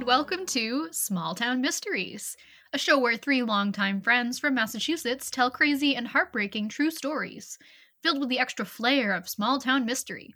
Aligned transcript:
and 0.00 0.06
welcome 0.06 0.46
to 0.46 0.88
Small 0.92 1.34
Town 1.34 1.60
Mysteries, 1.60 2.34
a 2.72 2.78
show 2.78 2.98
where 2.98 3.18
three 3.18 3.42
longtime 3.42 4.00
friends 4.00 4.38
from 4.38 4.54
Massachusetts 4.54 5.30
tell 5.30 5.50
crazy 5.50 5.94
and 5.94 6.08
heartbreaking 6.08 6.70
true 6.70 6.90
stories, 6.90 7.58
filled 8.02 8.18
with 8.18 8.30
the 8.30 8.38
extra 8.38 8.64
flair 8.64 9.12
of 9.12 9.28
small 9.28 9.60
town 9.60 9.84
mystery. 9.84 10.34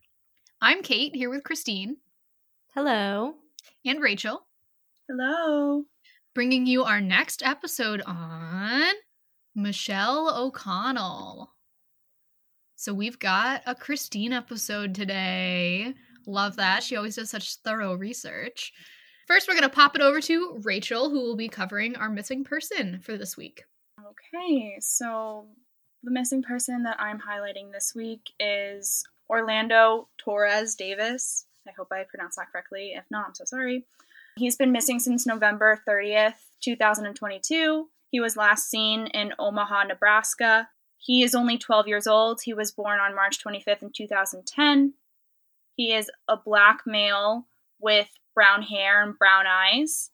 I'm 0.60 0.82
Kate, 0.82 1.16
here 1.16 1.30
with 1.30 1.44
Christine. 1.44 1.96
Hello. 2.74 3.36
And 3.86 4.02
Rachel. 4.02 4.44
Hello. 5.08 5.84
Bringing 6.34 6.66
you 6.66 6.84
our 6.84 7.00
next 7.00 7.42
episode 7.42 8.02
on 8.06 8.92
Michelle 9.54 10.30
O'Connell. 10.36 11.54
So 12.76 12.92
we've 12.92 13.18
got 13.18 13.62
a 13.64 13.74
Christine 13.74 14.34
episode 14.34 14.94
today. 14.94 15.94
Love 16.26 16.56
that. 16.56 16.82
She 16.82 16.96
always 16.96 17.16
does 17.16 17.30
such 17.30 17.56
thorough 17.64 17.94
research. 17.94 18.70
First, 19.26 19.48
we're 19.48 19.54
going 19.54 19.62
to 19.62 19.70
pop 19.70 19.96
it 19.96 20.02
over 20.02 20.20
to 20.20 20.60
Rachel, 20.62 21.08
who 21.08 21.20
will 21.20 21.36
be 21.36 21.48
covering 21.48 21.96
our 21.96 22.10
missing 22.10 22.44
person 22.44 23.00
for 23.00 23.16
this 23.16 23.36
week. 23.36 23.64
Okay, 23.98 24.76
so 24.80 25.46
the 26.02 26.10
missing 26.10 26.42
person 26.42 26.82
that 26.82 27.00
I'm 27.00 27.20
highlighting 27.20 27.72
this 27.72 27.94
week 27.94 28.32
is 28.38 29.04
Orlando 29.30 30.08
Torres 30.18 30.74
Davis. 30.74 31.46
I 31.66 31.70
hope 31.76 31.88
I 31.90 32.04
pronounced 32.04 32.36
that 32.36 32.52
correctly. 32.52 32.92
If 32.94 33.04
not, 33.10 33.28
I'm 33.28 33.34
so 33.34 33.44
sorry. 33.46 33.86
He's 34.36 34.56
been 34.56 34.72
missing 34.72 34.98
since 34.98 35.26
November 35.26 35.80
30th, 35.88 36.34
2022. 36.62 37.88
He 38.10 38.20
was 38.20 38.36
last 38.36 38.68
seen 38.68 39.06
in 39.08 39.32
Omaha, 39.38 39.84
Nebraska. 39.84 40.68
He 40.98 41.22
is 41.22 41.34
only 41.34 41.56
12 41.56 41.88
years 41.88 42.06
old. 42.06 42.40
He 42.42 42.52
was 42.52 42.72
born 42.72 43.00
on 43.00 43.14
March 43.14 43.42
25th 43.42 43.82
in 43.82 43.90
2010. 43.90 44.94
He 45.76 45.94
is 45.94 46.10
a 46.28 46.36
black 46.36 46.80
male 46.86 47.46
with 47.80 48.08
brown 48.34 48.62
hair 48.62 49.02
and 49.02 49.18
brown 49.18 49.46
eyes, 49.46 50.10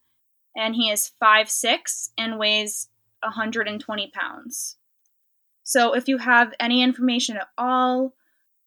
and 0.56 0.74
he 0.74 0.90
is 0.90 1.12
five 1.20 1.50
six 1.50 2.10
and 2.18 2.38
weighs 2.38 2.88
120 3.22 4.10
pounds. 4.14 4.76
So 5.62 5.94
if 5.94 6.08
you 6.08 6.18
have 6.18 6.54
any 6.58 6.82
information 6.82 7.36
at 7.36 7.48
all, 7.56 8.14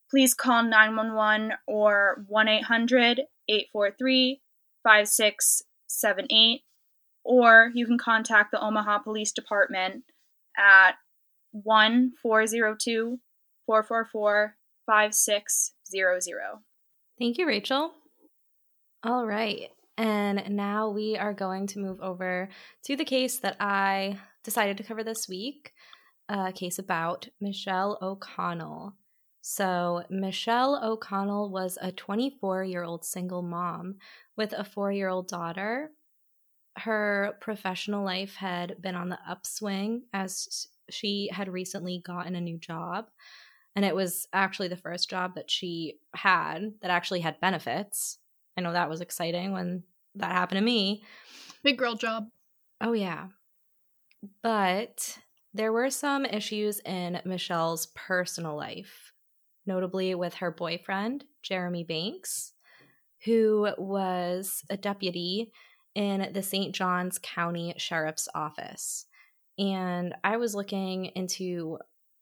please 0.09 0.33
call 0.33 0.63
911 0.63 1.53
or 1.67 2.23
1 2.27 2.47
800 2.47 3.21
843 3.49 4.41
5678, 4.83 6.61
or 7.23 7.71
you 7.73 7.85
can 7.85 7.97
contact 7.97 8.51
the 8.51 8.61
Omaha 8.61 8.99
Police 8.99 9.31
Department 9.31 10.03
at 10.57 10.95
1 11.51 12.13
402 12.21 13.19
444 13.65 14.55
5600. 14.85 16.39
Thank 17.17 17.37
you, 17.37 17.47
Rachel. 17.47 17.93
All 19.05 19.25
right. 19.25 19.69
And 19.97 20.55
now 20.55 20.89
we 20.89 21.17
are 21.17 21.33
going 21.33 21.67
to 21.67 21.79
move 21.79 21.99
over 22.01 22.47
to 22.85 22.95
the 22.95 23.03
case 23.03 23.39
that 23.39 23.57
I 23.59 24.17
decided 24.43 24.77
to 24.77 24.83
cover 24.83 25.03
this 25.03 25.27
week 25.27 25.73
a 26.29 26.53
case 26.53 26.79
about 26.79 27.27
Michelle 27.41 27.97
O'Connell. 28.01 28.95
So, 29.41 30.03
Michelle 30.09 30.79
O'Connell 30.81 31.49
was 31.49 31.77
a 31.81 31.91
24 31.91 32.63
year 32.63 32.83
old 32.83 33.03
single 33.03 33.41
mom 33.41 33.95
with 34.37 34.53
a 34.53 34.63
four 34.63 34.89
year 34.89 35.09
old 35.09 35.27
daughter. 35.27 35.91
Her 36.77 37.37
professional 37.41 38.05
life 38.05 38.35
had 38.35 38.81
been 38.81 38.95
on 38.95 39.09
the 39.09 39.19
upswing 39.27 40.03
as 40.13 40.67
she 40.89 41.29
had 41.31 41.49
recently 41.49 42.01
gotten 42.05 42.35
a 42.35 42.41
new 42.41 42.57
job. 42.57 43.09
And 43.75 43.83
it 43.83 43.95
was 43.95 44.29
actually 44.31 44.69
the 44.69 44.77
first 44.77 45.09
job 45.09 45.35
that 45.35 45.51
she 45.51 45.99
had 46.15 46.75
that 46.81 46.89
actually 46.89 47.19
had 47.19 47.41
benefits. 47.41 48.19
I 48.57 48.61
know 48.61 48.73
that 48.73 48.89
was 48.89 49.01
exciting 49.01 49.51
when 49.51 49.83
that 50.15 50.31
happened 50.31 50.59
to 50.59 50.63
me. 50.63 51.03
Big 51.63 51.77
girl 51.77 51.95
job. 51.95 52.27
Oh, 52.81 52.93
yeah. 52.93 53.27
But 54.41 55.17
there 55.53 55.73
were 55.73 55.89
some 55.89 56.25
issues 56.25 56.79
in 56.85 57.21
Michelle's 57.25 57.87
personal 57.95 58.55
life, 58.55 59.13
notably 59.65 60.15
with 60.15 60.35
her 60.35 60.51
boyfriend, 60.51 61.25
Jeremy 61.41 61.83
Banks, 61.83 62.53
who 63.25 63.69
was 63.77 64.63
a 64.69 64.77
deputy 64.77 65.51
in 65.95 66.31
the 66.33 66.43
St. 66.43 66.73
Johns 66.73 67.19
County 67.21 67.73
Sheriff's 67.77 68.27
Office. 68.33 69.05
And 69.57 70.15
I 70.23 70.37
was 70.37 70.55
looking 70.55 71.05
into 71.15 71.77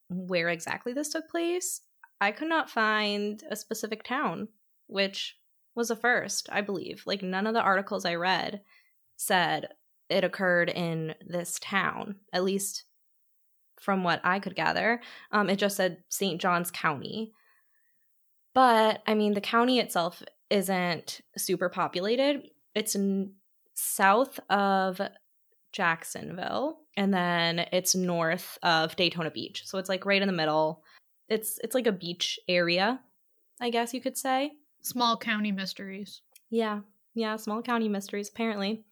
where 0.10 0.50
exactly 0.50 0.94
this 0.94 1.10
took 1.10 1.30
place. 1.30 1.82
I 2.20 2.32
could 2.32 2.50
not 2.50 2.70
find 2.70 3.42
a 3.50 3.56
specific 3.56 4.04
town, 4.04 4.50
which 4.88 5.38
was 5.76 5.90
a 5.90 5.96
first, 5.96 6.50
I 6.52 6.62
believe. 6.62 7.04
Like, 7.06 7.22
none 7.22 7.48
of 7.48 7.54
the 7.54 7.62
articles 7.62 8.06
I 8.06 8.16
read 8.16 8.62
said 9.18 9.70
it 10.10 10.24
occurred 10.24 10.70
in 10.70 11.16
this 11.26 11.58
town, 11.62 12.16
at 12.34 12.44
least 12.44 12.84
from 13.80 14.04
what 14.04 14.22
I 14.24 14.40
could 14.40 14.56
gather. 14.56 15.02
Um, 15.32 15.50
it 15.50 15.58
just 15.58 15.78
said 15.78 16.04
St. 16.10 16.40
Johns 16.40 16.72
County. 16.72 17.32
But, 18.54 19.02
I 19.08 19.14
mean, 19.14 19.34
the 19.34 19.42
county 19.42 19.80
itself 19.80 20.22
isn't 20.50 21.22
super 21.38 21.70
populated. 21.70 22.44
It's 22.76 22.96
n- 22.96 23.34
south 23.74 24.40
of 24.50 25.02
Jacksonville, 25.72 26.80
and 26.98 27.14
then 27.14 27.60
it's 27.72 27.96
north 27.96 28.58
of 28.62 28.96
Daytona 28.96 29.32
Beach. 29.32 29.64
So 29.66 29.78
it's 29.78 29.90
like 29.90 30.06
right 30.06 30.22
in 30.22 30.28
the 30.28 30.34
middle. 30.34 30.84
It's 31.30 31.60
it's 31.64 31.74
like 31.74 31.88
a 31.88 31.94
beach 31.94 32.40
area, 32.48 33.00
I 33.62 33.70
guess 33.70 33.94
you 33.94 34.02
could 34.02 34.18
say. 34.18 34.52
Small 34.82 35.18
county 35.18 35.52
mysteries. 35.52 36.22
Yeah. 36.50 36.82
Yeah, 37.14 37.36
small 37.36 37.62
county 37.62 37.90
mysteries 37.90 38.30
apparently. 38.30 38.84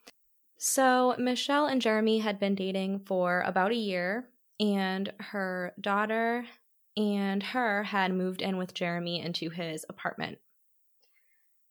So, 0.58 1.16
Michelle 1.18 1.68
and 1.68 1.82
Jeremy 1.82 2.20
had 2.20 2.40
been 2.40 2.54
dating 2.54 3.00
for 3.06 3.42
about 3.46 3.72
a 3.72 3.76
year, 3.76 4.28
and 4.60 5.12
her 5.20 5.74
daughter 5.80 6.46
and 6.98 7.42
her 7.42 7.84
had 7.84 8.14
moved 8.14 8.42
in 8.42 8.58
with 8.58 8.74
Jeremy 8.74 9.22
into 9.22 9.50
his 9.50 9.86
apartment. 9.88 10.38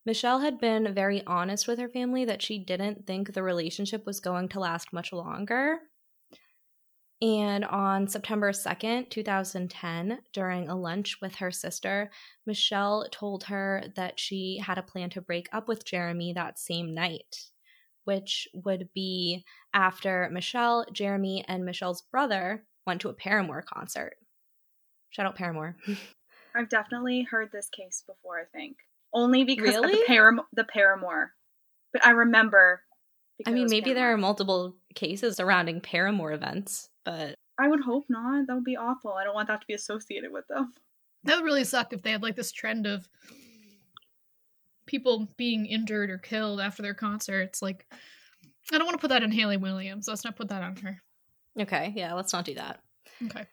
Michelle 0.06 0.40
had 0.40 0.58
been 0.58 0.94
very 0.94 1.22
honest 1.26 1.68
with 1.68 1.78
her 1.78 1.88
family 1.88 2.24
that 2.24 2.40
she 2.40 2.58
didn't 2.58 3.06
think 3.06 3.34
the 3.34 3.42
relationship 3.42 4.06
was 4.06 4.20
going 4.20 4.48
to 4.48 4.60
last 4.60 4.90
much 4.90 5.12
longer. 5.12 5.80
And 7.20 7.64
on 7.64 8.06
September 8.06 8.52
2nd, 8.52 9.10
2010, 9.10 10.20
during 10.32 10.68
a 10.68 10.76
lunch 10.76 11.20
with 11.20 11.36
her 11.36 11.50
sister, 11.50 12.10
Michelle 12.46 13.08
told 13.10 13.44
her 13.44 13.84
that 13.96 14.20
she 14.20 14.62
had 14.64 14.78
a 14.78 14.82
plan 14.82 15.10
to 15.10 15.20
break 15.20 15.48
up 15.52 15.66
with 15.66 15.84
Jeremy 15.84 16.32
that 16.34 16.60
same 16.60 16.94
night, 16.94 17.46
which 18.04 18.46
would 18.54 18.90
be 18.94 19.44
after 19.74 20.28
Michelle, 20.32 20.86
Jeremy, 20.92 21.44
and 21.48 21.64
Michelle's 21.64 22.02
brother 22.02 22.64
went 22.86 23.00
to 23.00 23.08
a 23.08 23.14
Paramore 23.14 23.62
concert. 23.62 24.14
Shout 25.10 25.26
out 25.26 25.34
Paramore. 25.34 25.76
I've 26.54 26.68
definitely 26.68 27.26
heard 27.28 27.50
this 27.52 27.68
case 27.68 28.04
before, 28.06 28.38
I 28.38 28.44
think. 28.56 28.76
Only 29.12 29.42
because 29.42 29.74
really? 29.74 29.92
of 29.92 29.98
the, 29.98 30.04
Param- 30.08 30.44
the 30.52 30.64
Paramore. 30.64 31.32
But 31.92 32.06
I 32.06 32.10
remember. 32.10 32.82
I 33.44 33.50
mean, 33.50 33.68
maybe 33.70 33.92
there 33.92 34.12
are 34.12 34.16
multiple 34.16 34.76
cases 34.94 35.36
surrounding 35.36 35.80
Paramore 35.80 36.32
events 36.32 36.90
but 37.08 37.36
I 37.58 37.68
would 37.68 37.80
hope 37.80 38.04
not. 38.10 38.46
That 38.46 38.54
would 38.54 38.64
be 38.64 38.76
awful. 38.76 39.14
I 39.14 39.24
don't 39.24 39.34
want 39.34 39.48
that 39.48 39.62
to 39.62 39.66
be 39.66 39.72
associated 39.72 40.30
with 40.30 40.46
them. 40.48 40.74
That 41.24 41.36
would 41.36 41.44
really 41.44 41.64
suck 41.64 41.94
if 41.94 42.02
they 42.02 42.10
had 42.10 42.22
like 42.22 42.36
this 42.36 42.52
trend 42.52 42.86
of 42.86 43.08
people 44.84 45.28
being 45.38 45.64
injured 45.64 46.10
or 46.10 46.18
killed 46.18 46.60
after 46.60 46.82
their 46.82 46.94
concerts. 46.94 47.62
Like, 47.62 47.86
I 48.70 48.76
don't 48.76 48.84
want 48.84 48.98
to 48.98 49.00
put 49.00 49.08
that 49.08 49.22
on 49.22 49.32
Hayley 49.32 49.56
Williams. 49.56 50.06
Let's 50.06 50.24
not 50.24 50.36
put 50.36 50.48
that 50.50 50.62
on 50.62 50.76
her. 50.76 51.00
Okay, 51.58 51.94
yeah, 51.96 52.12
let's 52.12 52.32
not 52.32 52.44
do 52.44 52.54
that. 52.54 52.80
Okay. 53.24 53.46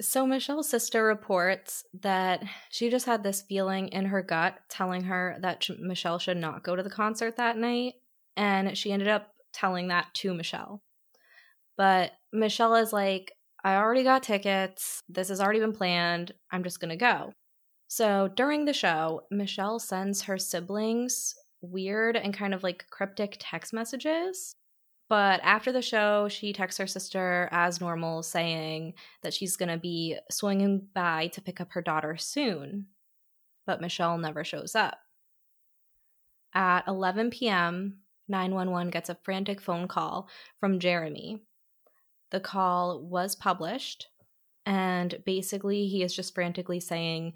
So, 0.00 0.26
Michelle's 0.26 0.68
sister 0.68 1.04
reports 1.04 1.84
that 2.00 2.42
she 2.70 2.90
just 2.90 3.06
had 3.06 3.22
this 3.22 3.42
feeling 3.42 3.88
in 3.88 4.06
her 4.06 4.22
gut 4.22 4.58
telling 4.68 5.04
her 5.04 5.36
that 5.40 5.68
Michelle 5.78 6.18
should 6.18 6.38
not 6.38 6.64
go 6.64 6.74
to 6.74 6.82
the 6.82 6.90
concert 6.90 7.36
that 7.36 7.58
night. 7.58 7.94
And 8.34 8.76
she 8.76 8.92
ended 8.92 9.08
up 9.08 9.34
telling 9.52 9.88
that 9.88 10.08
to 10.14 10.34
Michelle. 10.34 10.82
But 11.76 12.12
Michelle 12.36 12.74
is 12.76 12.92
like, 12.92 13.32
I 13.64 13.76
already 13.76 14.04
got 14.04 14.22
tickets. 14.22 15.02
This 15.08 15.28
has 15.28 15.40
already 15.40 15.60
been 15.60 15.72
planned. 15.72 16.32
I'm 16.52 16.62
just 16.62 16.80
going 16.80 16.90
to 16.90 16.96
go. 16.96 17.32
So 17.88 18.28
during 18.28 18.64
the 18.64 18.72
show, 18.72 19.22
Michelle 19.30 19.78
sends 19.78 20.22
her 20.22 20.38
siblings 20.38 21.34
weird 21.60 22.16
and 22.16 22.34
kind 22.34 22.54
of 22.54 22.62
like 22.62 22.86
cryptic 22.90 23.36
text 23.40 23.72
messages. 23.72 24.54
But 25.08 25.40
after 25.42 25.70
the 25.70 25.82
show, 25.82 26.28
she 26.28 26.52
texts 26.52 26.78
her 26.78 26.86
sister 26.86 27.48
as 27.52 27.80
normal, 27.80 28.22
saying 28.22 28.94
that 29.22 29.32
she's 29.32 29.56
going 29.56 29.68
to 29.68 29.78
be 29.78 30.16
swinging 30.30 30.88
by 30.94 31.28
to 31.28 31.40
pick 31.40 31.60
up 31.60 31.72
her 31.72 31.82
daughter 31.82 32.16
soon. 32.16 32.86
But 33.66 33.80
Michelle 33.80 34.18
never 34.18 34.42
shows 34.42 34.74
up. 34.74 34.98
At 36.54 36.88
11 36.88 37.30
p.m., 37.30 37.98
911 38.28 38.90
gets 38.90 39.08
a 39.08 39.18
frantic 39.22 39.60
phone 39.60 39.86
call 39.86 40.28
from 40.58 40.80
Jeremy, 40.80 41.42
the 42.30 42.40
call 42.40 43.00
was 43.02 43.34
published, 43.34 44.08
and 44.64 45.22
basically, 45.24 45.86
he 45.86 46.02
is 46.02 46.14
just 46.14 46.34
frantically 46.34 46.80
saying, 46.80 47.34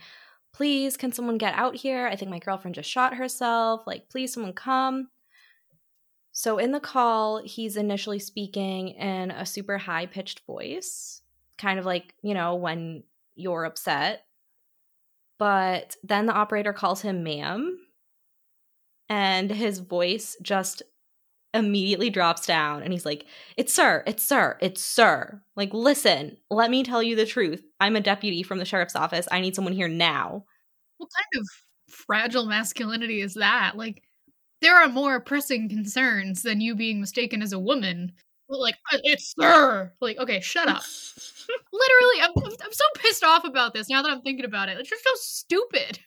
Please, 0.52 0.96
can 0.96 1.12
someone 1.12 1.38
get 1.38 1.54
out 1.54 1.76
here? 1.76 2.08
I 2.08 2.16
think 2.16 2.30
my 2.30 2.40
girlfriend 2.40 2.74
just 2.74 2.90
shot 2.90 3.14
herself. 3.14 3.82
Like, 3.86 4.08
please, 4.08 4.32
someone 4.32 4.52
come. 4.52 5.08
So 6.32 6.58
in 6.58 6.72
the 6.72 6.80
call, 6.80 7.42
he's 7.44 7.76
initially 7.76 8.18
speaking 8.18 8.88
in 8.90 9.30
a 9.30 9.46
super 9.46 9.78
high 9.78 10.06
pitched 10.06 10.44
voice, 10.46 11.22
kind 11.58 11.78
of 11.78 11.86
like, 11.86 12.14
you 12.22 12.34
know, 12.34 12.56
when 12.56 13.04
you're 13.36 13.64
upset. 13.64 14.24
But 15.38 15.96
then 16.02 16.26
the 16.26 16.34
operator 16.34 16.72
calls 16.72 17.02
him 17.02 17.22
ma'am, 17.22 17.78
and 19.08 19.50
his 19.50 19.78
voice 19.78 20.36
just 20.42 20.82
immediately 21.54 22.10
drops 22.10 22.46
down 22.46 22.82
and 22.82 22.92
he's 22.92 23.06
like, 23.06 23.26
It's 23.56 23.72
sir, 23.72 24.02
it's 24.06 24.22
sir, 24.24 24.56
it's 24.60 24.82
sir. 24.82 25.40
Like, 25.56 25.72
listen, 25.72 26.36
let 26.50 26.70
me 26.70 26.82
tell 26.84 27.02
you 27.02 27.16
the 27.16 27.26
truth. 27.26 27.62
I'm 27.80 27.96
a 27.96 28.00
deputy 28.00 28.42
from 28.42 28.58
the 28.58 28.64
sheriff's 28.64 28.96
office. 28.96 29.26
I 29.30 29.40
need 29.40 29.54
someone 29.54 29.74
here 29.74 29.88
now. 29.88 30.44
What 30.98 31.10
kind 31.16 31.42
of 31.42 31.48
fragile 31.92 32.46
masculinity 32.46 33.20
is 33.20 33.34
that? 33.34 33.72
Like, 33.76 34.02
there 34.62 34.76
are 34.76 34.88
more 34.88 35.20
pressing 35.20 35.68
concerns 35.68 36.42
than 36.42 36.60
you 36.60 36.74
being 36.74 37.00
mistaken 37.00 37.42
as 37.42 37.52
a 37.52 37.58
woman. 37.58 38.12
But 38.48 38.58
like, 38.60 38.76
"Uh, 38.92 38.98
it's 39.04 39.34
sir. 39.38 39.92
Like, 40.00 40.18
okay, 40.18 40.40
shut 40.40 40.68
up. 40.68 40.82
Literally, 41.72 42.22
I'm, 42.22 42.32
I'm 42.44 42.52
I'm 42.64 42.72
so 42.72 42.84
pissed 42.96 43.24
off 43.24 43.44
about 43.44 43.74
this 43.74 43.88
now 43.88 44.02
that 44.02 44.10
I'm 44.10 44.22
thinking 44.22 44.44
about 44.44 44.68
it. 44.68 44.78
It's 44.78 44.90
just 44.90 45.04
so 45.04 45.10
stupid. 45.14 46.00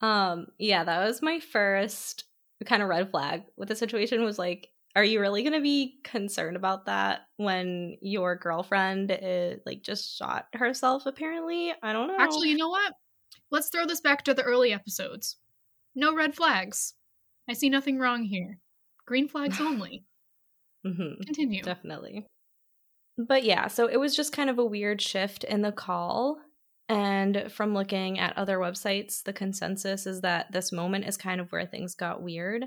Um, 0.00 0.46
yeah, 0.58 0.84
that 0.84 1.06
was 1.06 1.22
my 1.22 1.40
first 1.40 2.24
kind 2.64 2.82
of 2.82 2.88
red 2.88 3.10
flag 3.10 3.42
with 3.56 3.68
the 3.68 3.76
situation 3.76 4.24
was 4.24 4.38
like, 4.38 4.68
are 4.96 5.04
you 5.04 5.20
really 5.20 5.42
gonna 5.42 5.60
be 5.60 5.98
concerned 6.04 6.56
about 6.56 6.86
that 6.86 7.22
when 7.36 7.96
your 8.00 8.36
girlfriend 8.36 9.16
is, 9.20 9.60
like 9.66 9.82
just 9.82 10.16
shot 10.16 10.46
herself? 10.54 11.06
Apparently, 11.06 11.72
I 11.82 11.92
don't 11.92 12.08
know. 12.08 12.16
Actually, 12.18 12.50
you 12.50 12.56
know 12.56 12.68
what? 12.68 12.94
Let's 13.50 13.70
throw 13.70 13.86
this 13.86 14.00
back 14.00 14.24
to 14.24 14.34
the 14.34 14.42
early 14.42 14.72
episodes. 14.72 15.36
No 15.94 16.14
red 16.14 16.34
flags. 16.34 16.94
I 17.48 17.54
see 17.54 17.68
nothing 17.68 17.98
wrong 17.98 18.22
here. 18.22 18.58
Green 19.06 19.28
flags 19.28 19.60
only. 19.60 20.04
mm-hmm. 20.86 21.22
Continue. 21.24 21.62
Definitely. 21.62 22.26
But 23.18 23.44
yeah, 23.44 23.68
so 23.68 23.86
it 23.86 23.98
was 23.98 24.16
just 24.16 24.32
kind 24.32 24.50
of 24.50 24.58
a 24.58 24.64
weird 24.64 25.00
shift 25.00 25.44
in 25.44 25.62
the 25.62 25.72
call. 25.72 26.38
And 26.88 27.50
from 27.50 27.74
looking 27.74 28.18
at 28.18 28.36
other 28.36 28.58
websites, 28.58 29.22
the 29.22 29.32
consensus 29.32 30.06
is 30.06 30.20
that 30.20 30.52
this 30.52 30.70
moment 30.70 31.06
is 31.06 31.16
kind 31.16 31.40
of 31.40 31.50
where 31.50 31.64
things 31.64 31.94
got 31.94 32.22
weird. 32.22 32.66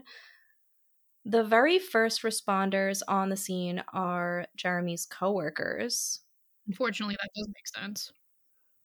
The 1.23 1.43
very 1.43 1.77
first 1.77 2.23
responders 2.23 3.01
on 3.07 3.29
the 3.29 3.37
scene 3.37 3.83
are 3.93 4.45
Jeremy's 4.55 5.05
coworkers. 5.05 6.21
Unfortunately, 6.67 7.15
that 7.19 7.29
doesn't 7.35 7.55
make 7.55 7.67
sense. 7.67 8.11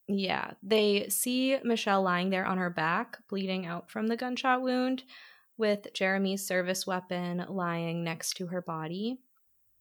Yeah, 0.08 0.52
they 0.62 1.08
see 1.08 1.58
Michelle 1.62 2.02
lying 2.02 2.30
there 2.30 2.44
on 2.44 2.58
her 2.58 2.70
back, 2.70 3.18
bleeding 3.28 3.64
out 3.64 3.90
from 3.90 4.08
the 4.08 4.16
gunshot 4.16 4.60
wound, 4.60 5.04
with 5.56 5.86
Jeremy's 5.94 6.46
service 6.46 6.86
weapon 6.86 7.44
lying 7.48 8.02
next 8.02 8.34
to 8.34 8.48
her 8.48 8.60
body. 8.60 9.20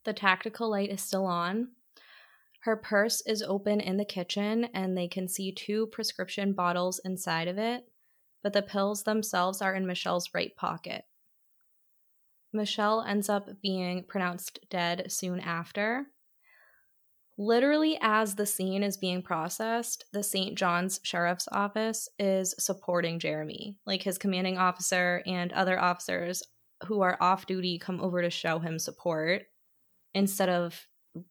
The 0.06 0.13
tactical 0.13 0.69
light 0.69 0.92
is 0.92 1.01
still 1.01 1.25
on. 1.25 1.69
Her 2.61 2.75
purse 2.75 3.21
is 3.25 3.41
open 3.41 3.79
in 3.79 3.97
the 3.97 4.05
kitchen, 4.05 4.65
and 4.73 4.95
they 4.95 5.07
can 5.07 5.27
see 5.27 5.51
two 5.51 5.87
prescription 5.87 6.53
bottles 6.53 7.01
inside 7.03 7.47
of 7.47 7.57
it, 7.57 7.85
but 8.43 8.53
the 8.53 8.61
pills 8.61 9.03
themselves 9.03 9.61
are 9.61 9.73
in 9.73 9.87
Michelle's 9.87 10.29
right 10.33 10.55
pocket. 10.55 11.03
Michelle 12.53 13.01
ends 13.01 13.29
up 13.29 13.47
being 13.61 14.03
pronounced 14.03 14.59
dead 14.69 15.11
soon 15.11 15.39
after. 15.39 16.07
Literally, 17.37 17.97
as 17.99 18.35
the 18.35 18.45
scene 18.45 18.83
is 18.83 18.97
being 18.97 19.23
processed, 19.23 20.05
the 20.13 20.21
St. 20.21 20.55
John's 20.55 20.99
Sheriff's 21.01 21.47
Office 21.51 22.09
is 22.19 22.53
supporting 22.59 23.17
Jeremy. 23.17 23.77
Like 23.87 24.03
his 24.03 24.19
commanding 24.19 24.59
officer 24.59 25.23
and 25.25 25.51
other 25.53 25.79
officers 25.79 26.43
who 26.85 27.01
are 27.01 27.17
off 27.19 27.47
duty 27.47 27.79
come 27.79 28.01
over 28.01 28.21
to 28.21 28.29
show 28.29 28.59
him 28.59 28.77
support 28.77 29.43
instead 30.13 30.49
of, 30.49 30.87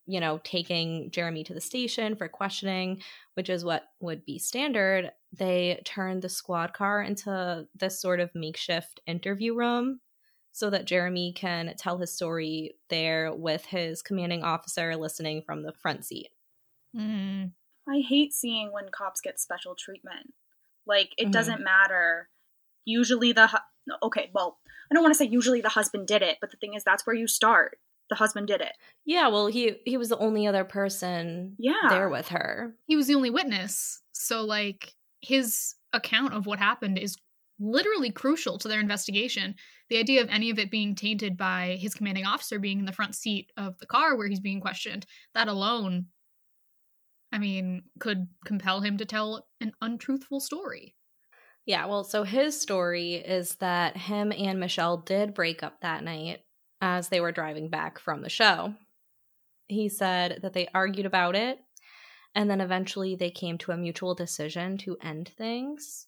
you 0.07 0.21
know, 0.21 0.41
taking 0.45 1.11
Jeremy 1.11 1.43
to 1.45 1.55
the 1.55 1.61
station 1.61 2.15
for 2.15 2.29
questioning, 2.29 3.01
which 3.35 3.49
is 3.49 3.65
what 3.65 3.85
would 4.01 4.25
be 4.25 4.39
standard. 4.39 5.11
They 5.33 5.81
turned 5.85 6.23
the 6.23 6.29
squad 6.29 6.73
car 6.75 7.03
into 7.03 7.67
this 7.75 8.01
sort 8.01 8.21
of 8.21 8.31
makeshift 8.35 9.01
interview 9.07 9.55
room 9.55 10.01
so 10.53 10.69
that 10.71 10.85
Jeremy 10.85 11.33
can 11.33 11.75
tell 11.79 11.97
his 11.99 12.13
story 12.13 12.75
there 12.89 13.33
with 13.33 13.65
his 13.67 14.03
commanding 14.03 14.43
officer 14.43 14.97
listening 14.97 15.43
from 15.43 15.63
the 15.63 15.73
front 15.73 16.05
seat. 16.05 16.29
Mm. 16.95 17.53
I 17.89 18.01
hate 18.07 18.33
seeing 18.35 18.73
when 18.73 18.89
cops 18.91 19.21
get 19.21 19.41
special 19.41 19.75
treatment. 19.75 20.35
Like 20.87 21.13
it 21.17 21.29
Mhm. 21.29 21.33
doesn't 21.33 21.63
matter. 21.63 22.29
Usually 22.85 23.33
the 23.33 23.47
hu- 23.47 23.97
okay, 24.03 24.31
well, 24.35 24.59
I 24.91 24.95
don't 24.95 25.03
want 25.05 25.15
to 25.15 25.19
say 25.19 25.25
usually 25.27 25.61
the 25.61 25.69
husband 25.71 26.07
did 26.09 26.23
it, 26.23 26.39
but 26.41 26.51
the 26.51 26.57
thing 26.57 26.75
is 26.75 26.83
that's 26.85 27.07
where 27.07 27.15
you 27.17 27.27
start. 27.29 27.79
The 28.11 28.17
husband 28.17 28.49
did 28.49 28.61
it. 28.61 28.73
Yeah, 29.05 29.29
well, 29.29 29.47
he 29.47 29.77
he 29.87 29.97
was 29.97 30.09
the 30.09 30.19
only 30.19 30.47
other 30.47 30.65
person 30.65 31.59
Yeah. 31.59 31.73
there 31.89 32.09
with 32.09 32.29
her. 32.29 32.77
He 32.87 32.97
was 32.97 33.07
the 33.07 33.15
only 33.15 33.31
witness. 33.31 34.03
So, 34.13 34.45
like, 34.45 34.95
his 35.21 35.75
account 35.93 36.35
of 36.35 36.47
what 36.47 36.59
happened 36.59 36.99
is 36.99 37.17
literally 37.59 38.11
crucial 38.11 38.59
to 38.59 38.69
their 38.69 38.81
investigation. 38.81 39.55
The 39.89 39.99
idea 39.99 40.23
of 40.23 40.29
any 40.29 40.51
of 40.51 40.59
it 40.59 40.71
being 40.71 40.95
tainted 40.95 41.37
by 41.37 41.77
his 41.81 41.95
commanding 41.95 42.25
officer 42.27 42.59
being 42.59 42.79
in 42.79 42.85
the 42.87 42.93
front 42.93 43.15
seat 43.15 43.51
of 43.57 43.79
the 43.79 43.87
car 43.87 44.17
where 44.17 44.29
he's 44.29 44.41
being 44.41 44.61
questioned, 44.61 45.07
that 45.35 45.49
alone, 45.49 46.09
I 47.33 47.39
mean, 47.39 47.91
could 47.99 48.29
compel 48.45 48.81
him 48.83 48.97
to 48.99 49.05
tell 49.05 49.49
an 49.61 49.73
untruthful 49.81 50.39
story. 50.41 50.97
Yeah, 51.67 51.87
well, 51.87 52.05
so 52.05 52.25
his 52.25 52.61
story 52.61 53.15
is 53.15 53.57
that 53.57 53.97
him 53.97 54.33
and 54.33 54.59
Michelle 54.59 54.97
did 54.99 55.35
break 55.35 55.63
up 55.63 55.81
that 55.81 56.03
night 56.03 56.45
as 56.81 57.09
they 57.09 57.21
were 57.21 57.33
driving 57.33 57.69
back 57.69 57.99
from 57.99 58.23
the 58.23 58.29
show. 58.29 58.75
He 59.67 59.89
said 59.89 60.41
that 60.43 60.53
they 60.53 60.69
argued 60.75 61.07
about 61.07 61.37
it 61.37 61.59
and 62.35 62.51
then 62.51 62.61
eventually 62.61 63.17
they 63.17 63.31
came 63.31 63.59
to 63.59 63.73
a 63.73 63.77
mutual 63.77 64.15
decision 64.15 64.79
to 64.79 64.97
end 65.03 65.31
things. 65.37 66.07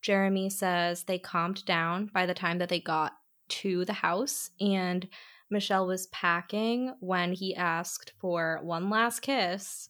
Jeremy 0.00 0.48
says 0.48 1.04
they 1.04 1.18
calmed 1.18 1.64
down 1.64 2.10
by 2.12 2.24
the 2.26 2.34
time 2.34 2.58
that 2.58 2.68
they 2.68 2.80
got 2.80 3.12
to 3.48 3.84
the 3.84 3.94
house 3.94 4.50
and 4.60 5.08
Michelle 5.50 5.86
was 5.86 6.06
packing 6.08 6.94
when 7.00 7.32
he 7.32 7.54
asked 7.54 8.12
for 8.20 8.60
one 8.62 8.90
last 8.90 9.20
kiss. 9.20 9.88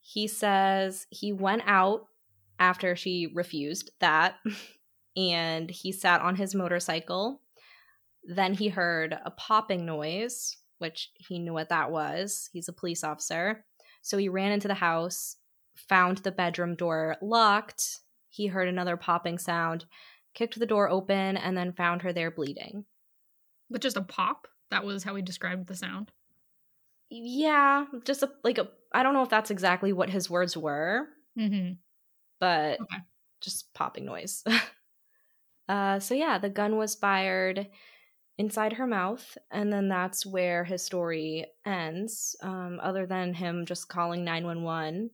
He 0.00 0.26
says 0.26 1.06
he 1.10 1.32
went 1.32 1.62
out 1.64 2.06
after 2.58 2.96
she 2.96 3.30
refused 3.32 3.90
that 4.00 4.36
and 5.16 5.70
he 5.70 5.92
sat 5.92 6.20
on 6.20 6.36
his 6.36 6.54
motorcycle. 6.54 7.40
Then 8.26 8.54
he 8.54 8.68
heard 8.68 9.18
a 9.24 9.30
popping 9.30 9.84
noise, 9.84 10.56
which 10.78 11.10
he 11.14 11.38
knew 11.38 11.52
what 11.52 11.68
that 11.68 11.90
was. 11.90 12.48
He's 12.52 12.68
a 12.68 12.72
police 12.72 13.04
officer. 13.04 13.64
So 14.02 14.18
he 14.18 14.28
ran 14.28 14.52
into 14.52 14.68
the 14.68 14.74
house, 14.74 15.36
found 15.76 16.18
the 16.18 16.32
bedroom 16.32 16.74
door 16.74 17.16
locked. 17.22 18.00
He 18.28 18.46
heard 18.46 18.68
another 18.68 18.96
popping 18.96 19.38
sound, 19.38 19.84
kicked 20.34 20.58
the 20.58 20.66
door 20.66 20.88
open, 20.88 21.36
and 21.36 21.56
then 21.56 21.72
found 21.72 22.02
her 22.02 22.12
there 22.12 22.30
bleeding. 22.30 22.84
But 23.70 23.80
just 23.82 23.96
a 23.96 24.02
pop? 24.02 24.48
That 24.70 24.84
was 24.84 25.04
how 25.04 25.14
he 25.14 25.22
described 25.22 25.66
the 25.66 25.76
sound. 25.76 26.10
Yeah, 27.10 27.84
just 28.04 28.22
a, 28.22 28.30
like 28.42 28.58
a. 28.58 28.68
I 28.92 29.02
don't 29.02 29.14
know 29.14 29.22
if 29.22 29.28
that's 29.28 29.50
exactly 29.50 29.92
what 29.92 30.10
his 30.10 30.28
words 30.30 30.56
were, 30.56 31.08
Mm-hmm. 31.38 31.74
but 32.40 32.80
Okay. 32.80 33.02
just 33.40 33.72
popping 33.74 34.04
noise. 34.04 34.42
uh, 35.68 35.98
so 36.00 36.14
yeah, 36.14 36.38
the 36.38 36.48
gun 36.48 36.76
was 36.76 36.94
fired 36.94 37.68
inside 38.36 38.72
her 38.74 38.86
mouth, 38.86 39.38
and 39.50 39.72
then 39.72 39.88
that's 39.88 40.26
where 40.26 40.64
his 40.64 40.84
story 40.84 41.46
ends. 41.64 42.36
Um, 42.42 42.80
other 42.82 43.06
than 43.06 43.34
him 43.34 43.66
just 43.66 43.88
calling 43.88 44.24
nine 44.24 44.44
one 44.44 44.62
one, 44.62 45.10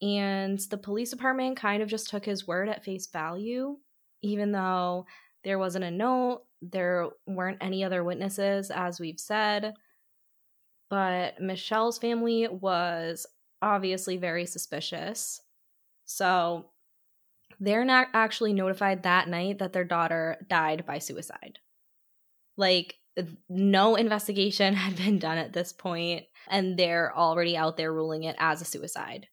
and 0.00 0.58
the 0.70 0.78
police 0.78 1.10
department 1.10 1.56
kind 1.56 1.82
of 1.82 1.88
just 1.88 2.08
took 2.08 2.24
his 2.24 2.46
word 2.46 2.68
at 2.68 2.84
face 2.84 3.06
value, 3.06 3.76
even 4.22 4.52
though 4.52 5.06
there 5.44 5.58
wasn't 5.58 5.84
a 5.84 5.90
note, 5.90 6.42
there 6.62 7.08
weren't 7.26 7.58
any 7.60 7.84
other 7.84 8.04
witnesses, 8.04 8.70
as 8.70 9.00
we've 9.00 9.20
said. 9.20 9.74
But 10.88 11.40
Michelle's 11.40 11.98
family 11.98 12.48
was 12.48 13.26
obviously 13.62 14.16
very 14.16 14.44
suspicious. 14.46 15.40
So 16.04 16.70
they're 17.60 17.84
not 17.84 18.08
actually 18.12 18.52
notified 18.54 19.02
that 19.02 19.28
night 19.28 19.58
that 19.58 19.72
their 19.72 19.84
daughter 19.84 20.38
died 20.48 20.84
by 20.86 20.98
suicide. 20.98 21.58
Like, 22.60 22.96
no 23.48 23.96
investigation 23.96 24.74
had 24.84 24.96
been 24.96 25.18
done 25.18 25.38
at 25.38 25.52
this 25.52 25.72
point, 25.72 26.26
and 26.48 26.78
they're 26.78 27.16
already 27.16 27.56
out 27.56 27.76
there 27.76 27.92
ruling 27.92 28.22
it 28.24 28.36
as 28.38 28.60
a 28.60 28.64
suicide. 28.64 29.26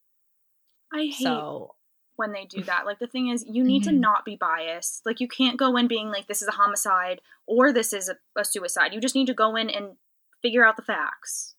I 0.93 1.03
hate 1.05 1.13
So, 1.24 1.75
when 2.15 2.31
they 2.31 2.46
do 2.46 2.63
that. 2.63 2.86
Like 2.86 2.98
the 3.00 3.07
thing 3.07 3.27
is, 3.27 3.46
you 3.48 3.63
need 3.63 3.84
to 3.84 3.91
Mhm. 3.91 4.00
not 4.00 4.25
be 4.25 4.36
biased. 4.36 5.05
Like 5.05 5.19
you 5.19 5.27
can't 5.27 5.57
go 5.60 5.75
in 5.77 5.88
being 5.88 6.07
like 6.10 6.27
this 6.27 6.41
is 6.41 6.48
a 6.48 6.51
homicide 6.53 7.22
or 7.46 7.72
this 7.72 7.93
is 7.93 8.10
a, 8.10 8.15
a 8.39 8.43
suicide. 8.43 8.93
You 8.93 9.00
just 9.01 9.13
need 9.13 9.27
to 9.27 9.34
go 9.36 9.55
in 9.55 9.69
and 9.69 9.98
figure 10.41 10.65
out 10.65 10.75
the 10.77 10.81
facts. 10.81 11.55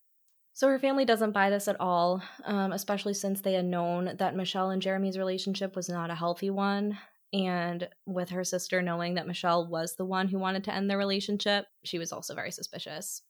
so 0.55 0.67
her 0.67 0.79
family 0.81 1.05
doesn't 1.05 1.31
buy 1.31 1.51
this 1.51 1.69
at 1.69 1.79
all, 1.79 2.21
um, 2.45 2.73
especially 2.73 3.15
since 3.15 3.41
they 3.41 3.53
had 3.53 3.65
known 3.65 4.17
that 4.19 4.35
Michelle 4.35 4.71
and 4.71 4.83
Jeremy's 4.83 5.17
relationship 5.17 5.77
was 5.77 5.89
not 5.89 6.11
a 6.11 6.17
healthy 6.17 6.51
one. 6.51 6.99
And 7.33 7.89
with 8.07 8.31
her 8.31 8.45
sister 8.45 8.81
knowing 8.81 9.15
that 9.15 9.27
Michelle 9.27 9.67
was 9.67 9.97
the 9.97 10.05
one 10.05 10.29
who 10.29 10.39
wanted 10.39 10.65
to 10.65 10.75
end 10.75 10.89
their 10.89 10.99
relationship, 10.99 11.67
she 11.85 11.99
was 11.99 12.13
also 12.13 12.35
very 12.35 12.51
suspicious. 12.51 13.23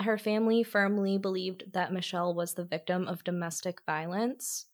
Her 0.00 0.18
family 0.18 0.62
firmly 0.62 1.16
believed 1.16 1.72
that 1.72 1.92
Michelle 1.92 2.34
was 2.34 2.54
the 2.54 2.64
victim 2.64 3.06
of 3.06 3.24
domestic 3.24 3.80
violence. 3.86 4.66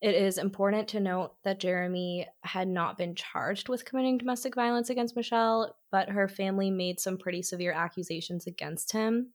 It 0.00 0.14
is 0.14 0.38
important 0.38 0.88
to 0.88 1.00
note 1.00 1.34
that 1.44 1.60
Jeremy 1.60 2.26
had 2.42 2.68
not 2.68 2.96
been 2.96 3.14
charged 3.14 3.68
with 3.68 3.84
committing 3.84 4.16
domestic 4.18 4.54
violence 4.54 4.90
against 4.90 5.16
Michelle, 5.16 5.76
but 5.90 6.08
her 6.08 6.28
family 6.28 6.70
made 6.70 7.00
some 7.00 7.18
pretty 7.18 7.42
severe 7.42 7.72
accusations 7.72 8.46
against 8.46 8.92
him. 8.92 9.32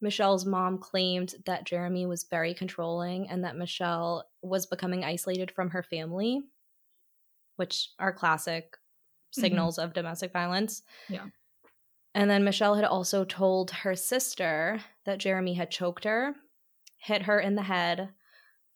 Michelle's 0.00 0.44
mom 0.44 0.78
claimed 0.78 1.34
that 1.46 1.64
Jeremy 1.64 2.06
was 2.06 2.24
very 2.24 2.54
controlling 2.54 3.28
and 3.28 3.44
that 3.44 3.56
Michelle 3.56 4.26
was 4.42 4.66
becoming 4.66 5.04
isolated 5.04 5.50
from 5.50 5.70
her 5.70 5.82
family, 5.82 6.42
which 7.56 7.90
are 7.98 8.12
classic 8.12 8.76
signals 9.32 9.78
mm-hmm. 9.78 9.86
of 9.86 9.94
domestic 9.94 10.32
violence. 10.32 10.82
Yeah. 11.08 11.26
And 12.14 12.30
then 12.30 12.44
Michelle 12.44 12.76
had 12.76 12.84
also 12.84 13.24
told 13.24 13.70
her 13.70 13.96
sister 13.96 14.80
that 15.04 15.18
Jeremy 15.18 15.54
had 15.54 15.70
choked 15.70 16.04
her, 16.04 16.34
hit 16.98 17.22
her 17.22 17.40
in 17.40 17.56
the 17.56 17.62
head, 17.62 18.10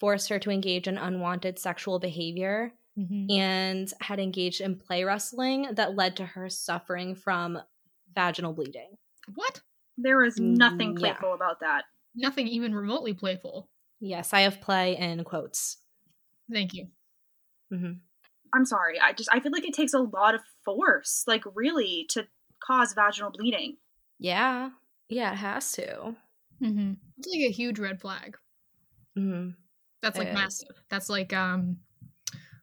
forced 0.00 0.28
her 0.28 0.38
to 0.40 0.50
engage 0.50 0.88
in 0.88 0.98
unwanted 0.98 1.58
sexual 1.58 2.00
behavior, 2.00 2.72
mm-hmm. 2.98 3.30
and 3.30 3.92
had 4.00 4.18
engaged 4.18 4.60
in 4.60 4.76
play 4.76 5.04
wrestling 5.04 5.68
that 5.72 5.94
led 5.94 6.16
to 6.16 6.26
her 6.26 6.48
suffering 6.48 7.14
from 7.14 7.58
vaginal 8.14 8.52
bleeding. 8.52 8.96
What? 9.34 9.60
There 9.96 10.24
is 10.24 10.38
nothing 10.38 10.94
mm, 10.94 10.98
playful 10.98 11.30
yeah. 11.30 11.34
about 11.34 11.60
that. 11.60 11.84
Nothing 12.14 12.48
even 12.48 12.74
remotely 12.74 13.14
playful. 13.14 13.68
Yes, 14.00 14.32
I 14.32 14.40
have 14.40 14.60
play 14.60 14.96
in 14.96 15.22
quotes. 15.24 15.78
Thank 16.52 16.74
you. 16.74 16.88
Mm-hmm. 17.72 17.92
I'm 18.54 18.64
sorry. 18.64 18.98
I 19.00 19.12
just 19.12 19.28
I 19.32 19.40
feel 19.40 19.52
like 19.52 19.66
it 19.66 19.74
takes 19.74 19.94
a 19.94 19.98
lot 19.98 20.34
of 20.34 20.40
force, 20.64 21.24
like 21.26 21.42
really, 21.54 22.06
to 22.10 22.26
cause 22.64 22.94
vaginal 22.94 23.30
bleeding. 23.30 23.76
Yeah, 24.18 24.70
yeah, 25.08 25.32
it 25.32 25.36
has 25.36 25.72
to. 25.72 26.14
Mm-hmm. 26.62 26.92
It's 27.18 27.28
like 27.28 27.48
a 27.48 27.52
huge 27.52 27.78
red 27.78 28.00
flag. 28.00 28.36
Mm-hmm. 29.18 29.50
That's 30.02 30.18
like 30.18 30.28
it 30.28 30.34
massive. 30.34 30.70
Is. 30.70 30.76
That's 30.90 31.08
like 31.08 31.32
um 31.32 31.78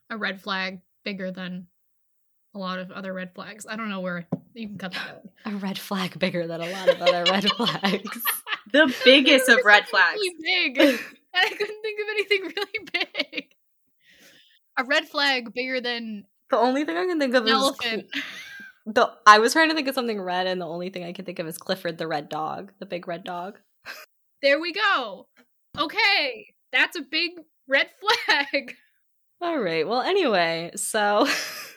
a 0.09 0.17
red 0.17 0.41
flag 0.41 0.81
bigger 1.03 1.31
than 1.31 1.67
a 2.53 2.59
lot 2.59 2.79
of 2.79 2.91
other 2.91 3.13
red 3.13 3.33
flags. 3.35 3.65
I 3.69 3.75
don't 3.75 3.89
know 3.89 3.99
where 3.99 4.25
you 4.53 4.67
can 4.67 4.77
cut 4.77 4.93
that 4.93 5.07
out. 5.09 5.21
A 5.53 5.57
red 5.57 5.77
flag 5.77 6.17
bigger 6.17 6.47
than 6.47 6.61
a 6.61 6.69
lot 6.69 6.89
of 6.89 7.01
other 7.01 7.23
red 7.29 7.43
flags. 7.57 8.23
the 8.71 8.95
biggest 9.03 9.49
of 9.49 9.59
red 9.65 9.85
flags. 9.87 10.17
Really 10.19 10.73
big. 10.73 10.99
I 11.35 11.49
couldn't 11.49 11.81
think 11.81 11.99
of 11.99 12.07
anything 12.09 12.41
really 12.43 12.89
big. 12.93 13.04
A 14.77 14.84
red 14.84 15.08
flag 15.08 15.53
bigger 15.53 15.79
than 15.79 16.25
the 16.50 16.58
only 16.58 16.86
thing 16.86 16.98
I 16.98 17.05
can 17.05 17.20
think 17.20 17.34
of 17.34 17.46
is 17.46 17.51
elephant. 17.51 18.08
the 18.86 19.12
I 19.25 19.39
was 19.39 19.53
trying 19.53 19.70
to 19.70 19.75
think 19.75 19.88
of 19.88 19.96
something 19.96 20.22
red, 20.22 20.48
and 20.48 20.62
the 20.62 20.67
only 20.67 20.89
thing 20.89 21.03
I 21.03 21.13
can 21.13 21.25
think 21.25 21.39
of 21.39 21.48
is 21.48 21.58
Clifford 21.58 21.98
the 21.98 22.08
red 22.08 22.29
dog, 22.29 22.72
the 22.79 22.86
big 22.86 23.08
red 23.08 23.24
dog. 23.24 23.60
There 24.41 24.60
we 24.60 24.74
go. 24.74 25.27
Okay, 25.77 26.53
that's 26.72 26.98
a 26.98 27.01
big 27.01 27.32
red 27.67 27.89
flag. 28.27 28.75
All 29.41 29.60
right. 29.60 29.88
Well, 29.88 30.01
anyway, 30.01 30.72
so 30.75 31.27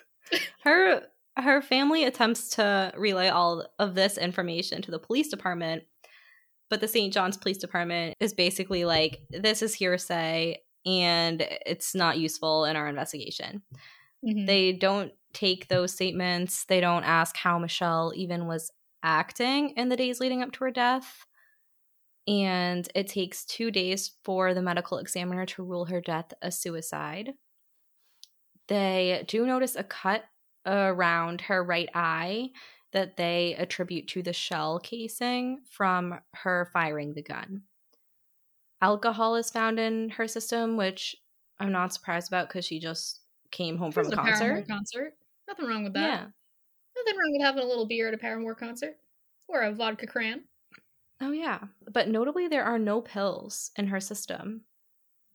her 0.64 1.02
her 1.36 1.62
family 1.62 2.04
attempts 2.04 2.50
to 2.50 2.92
relay 2.96 3.28
all 3.28 3.66
of 3.78 3.94
this 3.94 4.18
information 4.18 4.82
to 4.82 4.90
the 4.90 4.98
police 4.98 5.28
department, 5.28 5.84
but 6.68 6.80
the 6.80 6.88
St. 6.88 7.12
John's 7.12 7.36
Police 7.36 7.58
Department 7.58 8.16
is 8.20 8.34
basically 8.34 8.84
like, 8.84 9.20
this 9.30 9.62
is 9.62 9.74
hearsay 9.74 10.58
and 10.86 11.46
it's 11.66 11.94
not 11.94 12.18
useful 12.18 12.64
in 12.64 12.76
our 12.76 12.88
investigation. 12.88 13.62
Mm-hmm. 14.26 14.46
They 14.46 14.72
don't 14.72 15.12
take 15.32 15.68
those 15.68 15.92
statements, 15.92 16.64
they 16.64 16.80
don't 16.80 17.04
ask 17.04 17.36
how 17.36 17.58
Michelle 17.58 18.12
even 18.16 18.46
was 18.46 18.70
acting 19.02 19.70
in 19.70 19.88
the 19.88 19.96
days 19.96 20.20
leading 20.20 20.42
up 20.42 20.52
to 20.52 20.64
her 20.64 20.70
death. 20.70 21.24
And 22.26 22.86
it 22.94 23.08
takes 23.08 23.44
two 23.44 23.70
days 23.70 24.12
for 24.22 24.52
the 24.52 24.62
medical 24.62 24.98
examiner 24.98 25.46
to 25.46 25.62
rule 25.62 25.86
her 25.86 26.00
death 26.00 26.34
a 26.42 26.50
suicide. 26.50 27.32
They 28.66 29.24
do 29.26 29.46
notice 29.46 29.76
a 29.76 29.84
cut 29.84 30.24
around 30.66 31.42
her 31.42 31.64
right 31.64 31.88
eye 31.94 32.50
that 32.92 33.16
they 33.16 33.54
attribute 33.58 34.08
to 34.08 34.22
the 34.22 34.32
shell 34.32 34.78
casing 34.78 35.60
from 35.70 36.20
her 36.34 36.68
firing 36.72 37.14
the 37.14 37.22
gun. 37.22 37.62
Alcohol 38.80 39.36
is 39.36 39.50
found 39.50 39.78
in 39.78 40.10
her 40.10 40.28
system, 40.28 40.76
which 40.76 41.16
I'm 41.58 41.72
not 41.72 41.92
surprised 41.92 42.28
about 42.28 42.48
because 42.48 42.64
she 42.64 42.78
just 42.78 43.20
came 43.50 43.76
home 43.76 43.92
from 43.92 44.06
a, 44.06 44.10
a 44.10 44.16
concert. 44.16 44.68
concert. 44.68 45.14
Nothing 45.48 45.66
wrong 45.66 45.84
with 45.84 45.94
that. 45.94 46.00
Yeah. 46.00 46.26
Nothing 46.96 47.18
wrong 47.18 47.32
with 47.32 47.42
having 47.42 47.62
a 47.62 47.66
little 47.66 47.86
beer 47.86 48.08
at 48.08 48.14
a 48.14 48.18
Paramore 48.18 48.54
concert 48.54 48.96
or 49.48 49.62
a 49.62 49.72
vodka 49.72 50.06
cran. 50.06 50.42
Oh, 51.20 51.32
yeah. 51.32 51.60
But 51.92 52.08
notably, 52.08 52.46
there 52.46 52.64
are 52.64 52.78
no 52.78 53.00
pills 53.00 53.70
in 53.76 53.88
her 53.88 54.00
system. 54.00 54.62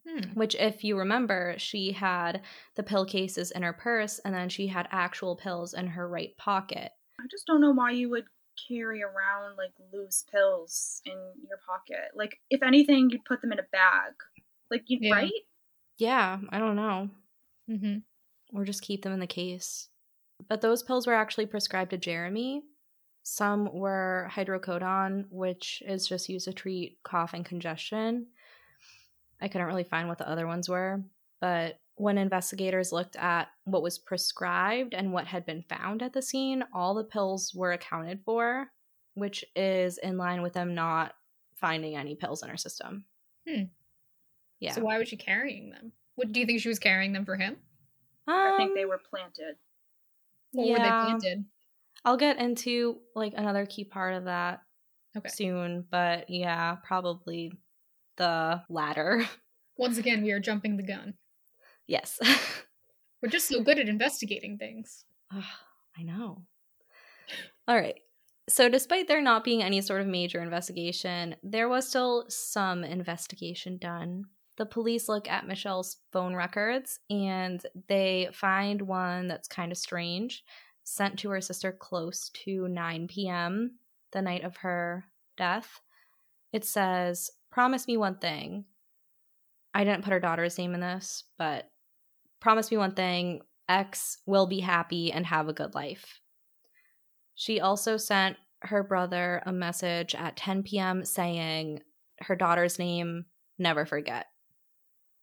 Hmm. 0.07 0.31
Which, 0.33 0.55
if 0.55 0.83
you 0.83 0.97
remember, 0.97 1.55
she 1.57 1.91
had 1.91 2.41
the 2.75 2.83
pill 2.83 3.05
cases 3.05 3.51
in 3.51 3.63
her 3.63 3.73
purse 3.73 4.19
and 4.19 4.33
then 4.33 4.49
she 4.49 4.67
had 4.67 4.87
actual 4.91 5.35
pills 5.35 5.73
in 5.73 5.87
her 5.87 6.07
right 6.07 6.35
pocket. 6.37 6.91
I 7.19 7.23
just 7.31 7.47
don't 7.47 7.61
know 7.61 7.71
why 7.71 7.91
you 7.91 8.09
would 8.09 8.25
carry 8.67 9.03
around 9.03 9.57
like 9.57 9.73
loose 9.91 10.23
pills 10.31 11.01
in 11.05 11.17
your 11.47 11.59
pocket. 11.65 12.11
Like, 12.15 12.37
if 12.49 12.63
anything, 12.63 13.09
you'd 13.09 13.25
put 13.25 13.41
them 13.41 13.51
in 13.51 13.59
a 13.59 13.67
bag. 13.71 14.13
Like, 14.69 14.83
you 14.87 14.99
yeah. 15.01 15.13
right? 15.13 15.31
Yeah, 15.97 16.39
I 16.49 16.59
don't 16.59 16.75
know. 16.75 17.09
Mm-hmm. 17.69 18.57
Or 18.57 18.65
just 18.65 18.81
keep 18.81 19.03
them 19.03 19.13
in 19.13 19.19
the 19.19 19.27
case. 19.27 19.89
But 20.47 20.61
those 20.61 20.83
pills 20.83 21.07
were 21.07 21.13
actually 21.13 21.45
prescribed 21.45 21.91
to 21.91 21.97
Jeremy. 21.97 22.63
Some 23.23 23.73
were 23.73 24.29
hydrocodone, 24.33 25.25
which 25.29 25.81
is 25.85 26.07
just 26.07 26.29
used 26.29 26.45
to 26.45 26.53
treat 26.53 26.97
cough 27.03 27.33
and 27.33 27.45
congestion. 27.45 28.27
I 29.41 29.47
couldn't 29.47 29.67
really 29.67 29.83
find 29.83 30.07
what 30.07 30.17
the 30.17 30.29
other 30.29 30.45
ones 30.45 30.67
were, 30.67 31.01
but 31.39 31.79
when 31.95 32.17
investigators 32.17 32.91
looked 32.91 33.15
at 33.15 33.49
what 33.65 33.83
was 33.83 33.99
prescribed 33.99 34.93
and 34.93 35.13
what 35.13 35.27
had 35.27 35.45
been 35.45 35.63
found 35.69 36.01
at 36.01 36.13
the 36.13 36.21
scene, 36.21 36.63
all 36.73 36.93
the 36.93 37.03
pills 37.03 37.53
were 37.53 37.71
accounted 37.71 38.21
for, 38.25 38.67
which 39.13 39.45
is 39.55 39.97
in 39.99 40.17
line 40.17 40.41
with 40.41 40.53
them 40.53 40.73
not 40.73 41.13
finding 41.55 41.95
any 41.95 42.15
pills 42.15 42.43
in 42.43 42.49
her 42.49 42.57
system. 42.57 43.05
Hmm. 43.47 43.63
Yeah. 44.59 44.71
So 44.71 44.81
why 44.81 44.97
was 44.97 45.07
she 45.07 45.17
carrying 45.17 45.69
them? 45.69 45.91
What 46.15 46.31
do 46.31 46.39
you 46.39 46.45
think 46.45 46.61
she 46.61 46.69
was 46.69 46.79
carrying 46.79 47.13
them 47.13 47.25
for 47.25 47.35
him? 47.35 47.57
Um, 48.27 48.35
I 48.35 48.57
think 48.57 48.75
they 48.75 48.85
were 48.85 49.01
planted. 49.09 49.55
What 50.51 50.67
yeah. 50.67 50.73
were 50.73 50.79
they 50.79 50.89
planted? 50.89 51.45
I'll 52.05 52.17
get 52.17 52.37
into 52.37 52.99
like 53.15 53.33
another 53.35 53.65
key 53.65 53.83
part 53.83 54.15
of 54.15 54.25
that 54.25 54.61
okay. 55.17 55.29
soon, 55.29 55.85
but 55.89 56.29
yeah, 56.29 56.75
probably 56.83 57.51
the 58.17 58.61
latter. 58.69 59.25
Once 59.77 59.97
again, 59.97 60.23
we 60.23 60.31
are 60.31 60.39
jumping 60.39 60.77
the 60.77 60.83
gun. 60.83 61.15
Yes. 61.87 62.19
We're 63.21 63.29
just 63.29 63.47
so 63.47 63.61
good 63.61 63.79
at 63.79 63.87
investigating 63.87 64.57
things. 64.57 65.05
I 65.31 66.03
know. 66.03 66.41
All 67.67 67.77
right. 67.77 67.99
So, 68.49 68.67
despite 68.67 69.07
there 69.07 69.21
not 69.21 69.45
being 69.45 69.63
any 69.63 69.79
sort 69.79 70.01
of 70.01 70.07
major 70.07 70.41
investigation, 70.41 71.37
there 71.43 71.69
was 71.69 71.87
still 71.87 72.25
some 72.27 72.83
investigation 72.83 73.77
done. 73.77 74.25
The 74.57 74.65
police 74.65 75.07
look 75.07 75.29
at 75.29 75.47
Michelle's 75.47 75.97
phone 76.11 76.35
records 76.35 76.99
and 77.09 77.65
they 77.87 78.29
find 78.33 78.81
one 78.81 79.27
that's 79.27 79.47
kind 79.47 79.71
of 79.71 79.77
strange, 79.77 80.43
sent 80.83 81.17
to 81.19 81.29
her 81.29 81.41
sister 81.41 81.71
close 81.71 82.29
to 82.43 82.67
9 82.67 83.07
p.m., 83.07 83.79
the 84.11 84.21
night 84.21 84.43
of 84.43 84.57
her 84.57 85.05
death. 85.37 85.79
It 86.51 86.65
says, 86.65 87.31
promise 87.49 87.87
me 87.87 87.97
one 87.97 88.17
thing. 88.17 88.65
I 89.73 89.85
didn't 89.85 90.03
put 90.03 90.13
her 90.13 90.19
daughter's 90.19 90.57
name 90.57 90.75
in 90.75 90.81
this, 90.81 91.23
but 91.37 91.71
promise 92.43 92.69
me 92.69 92.75
one 92.77 92.93
thing 92.93 93.41
X 93.69 94.17
will 94.25 94.45
be 94.45 94.59
happy 94.59 95.13
and 95.13 95.25
have 95.25 95.47
a 95.47 95.53
good 95.53 95.73
life. 95.73 96.19
She 97.35 97.61
also 97.61 97.95
sent 97.95 98.35
her 98.63 98.83
brother 98.83 99.41
a 99.45 99.53
message 99.53 100.13
at 100.13 100.35
10 100.35 100.63
p.m. 100.63 101.05
saying 101.05 101.81
her 102.19 102.35
daughter's 102.35 102.77
name, 102.77 103.25
never 103.57 103.85
forget. 103.85 104.27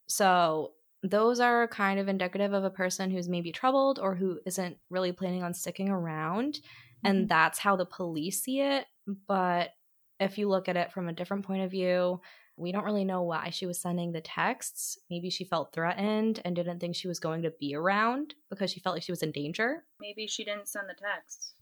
So, 0.08 0.72
those 1.02 1.40
are 1.40 1.68
kind 1.68 1.98
of 1.98 2.08
indicative 2.08 2.52
of 2.52 2.64
a 2.64 2.70
person 2.70 3.10
who's 3.10 3.28
maybe 3.28 3.52
troubled 3.52 3.98
or 3.98 4.14
who 4.14 4.38
isn't 4.44 4.76
really 4.90 5.12
planning 5.12 5.42
on 5.42 5.54
sticking 5.54 5.88
around. 5.88 6.54
Mm-hmm. 6.54 7.06
And 7.06 7.28
that's 7.28 7.58
how 7.58 7.76
the 7.76 7.86
police 7.86 8.42
see 8.42 8.60
it. 8.60 8.84
But 9.26 9.70
if 10.18 10.36
you 10.36 10.48
look 10.48 10.68
at 10.68 10.76
it 10.76 10.92
from 10.92 11.08
a 11.08 11.14
different 11.14 11.46
point 11.46 11.62
of 11.62 11.70
view, 11.70 12.20
we 12.60 12.72
don't 12.72 12.84
really 12.84 13.04
know 13.04 13.22
why 13.22 13.48
she 13.50 13.64
was 13.64 13.78
sending 13.78 14.12
the 14.12 14.20
texts. 14.20 14.98
Maybe 15.08 15.30
she 15.30 15.44
felt 15.44 15.72
threatened 15.72 16.42
and 16.44 16.54
didn't 16.54 16.78
think 16.78 16.94
she 16.94 17.08
was 17.08 17.18
going 17.18 17.42
to 17.42 17.50
be 17.58 17.74
around 17.74 18.34
because 18.50 18.70
she 18.70 18.80
felt 18.80 18.94
like 18.94 19.02
she 19.02 19.12
was 19.12 19.22
in 19.22 19.32
danger. 19.32 19.84
Maybe 19.98 20.26
she 20.26 20.44
didn't 20.44 20.68
send 20.68 20.88
the 20.88 20.94
texts. 20.94 21.54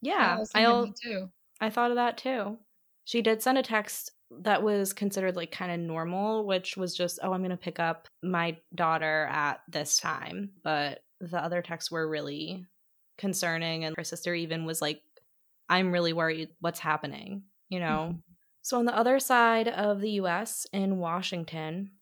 Yeah, 0.00 0.44
I, 0.54 0.64
I, 0.64 0.84
too. 1.02 1.28
I 1.60 1.70
thought 1.70 1.90
of 1.90 1.96
that 1.96 2.18
too. 2.18 2.58
She 3.04 3.20
did 3.20 3.42
send 3.42 3.58
a 3.58 3.62
text 3.62 4.12
that 4.42 4.62
was 4.62 4.92
considered 4.92 5.34
like 5.34 5.50
kind 5.50 5.72
of 5.72 5.80
normal, 5.80 6.46
which 6.46 6.76
was 6.76 6.94
just, 6.94 7.18
oh, 7.22 7.32
I'm 7.32 7.40
going 7.40 7.50
to 7.50 7.56
pick 7.56 7.80
up 7.80 8.06
my 8.22 8.56
daughter 8.74 9.26
at 9.32 9.60
this 9.68 9.98
time. 9.98 10.50
But 10.62 11.00
the 11.20 11.42
other 11.42 11.62
texts 11.62 11.90
were 11.90 12.08
really 12.08 12.64
concerning. 13.16 13.84
And 13.84 13.96
her 13.96 14.04
sister 14.04 14.34
even 14.34 14.66
was 14.66 14.80
like, 14.80 15.02
I'm 15.68 15.90
really 15.90 16.12
worried 16.12 16.50
what's 16.60 16.78
happening, 16.78 17.42
you 17.68 17.80
know? 17.80 18.10
Mm-hmm. 18.12 18.18
So, 18.68 18.76
on 18.76 18.84
the 18.84 18.94
other 18.94 19.18
side 19.18 19.66
of 19.66 20.02
the 20.02 20.10
US 20.20 20.66
in 20.74 20.98
Washington, 20.98 21.92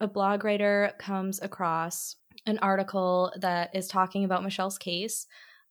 a 0.00 0.06
blog 0.06 0.44
writer 0.44 0.94
comes 0.98 1.42
across 1.42 2.16
an 2.46 2.58
article 2.60 3.30
that 3.36 3.74
is 3.74 3.86
talking 3.86 4.24
about 4.24 4.42
Michelle's 4.42 4.78
case, 4.78 5.26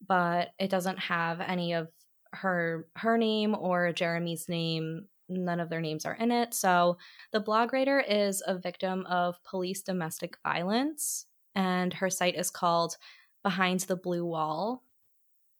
but 0.08 0.50
it 0.60 0.70
doesn't 0.70 1.00
have 1.00 1.42
any 1.42 1.74
of 1.74 1.88
her 2.34 2.88
her 2.98 3.18
name 3.18 3.56
or 3.56 3.92
Jeremy's 3.92 4.48
name. 4.48 5.08
None 5.30 5.60
of 5.60 5.68
their 5.68 5.82
names 5.82 6.06
are 6.06 6.14
in 6.14 6.32
it. 6.32 6.54
So 6.54 7.00
the 7.32 7.40
blog 7.40 7.74
writer 7.74 8.00
is 8.00 8.44
a 8.46 8.56
victim 8.56 9.08
of 9.08 9.44
police 9.44 9.82
domestic 9.82 10.38
violence, 10.44 11.26
and 11.56 11.92
her 11.92 12.12
site 12.12 12.36
is 12.36 12.52
called 12.52 12.98
Behind 13.42 13.80
the 13.80 13.96
Blue 13.96 14.28
Wall. 14.28 14.84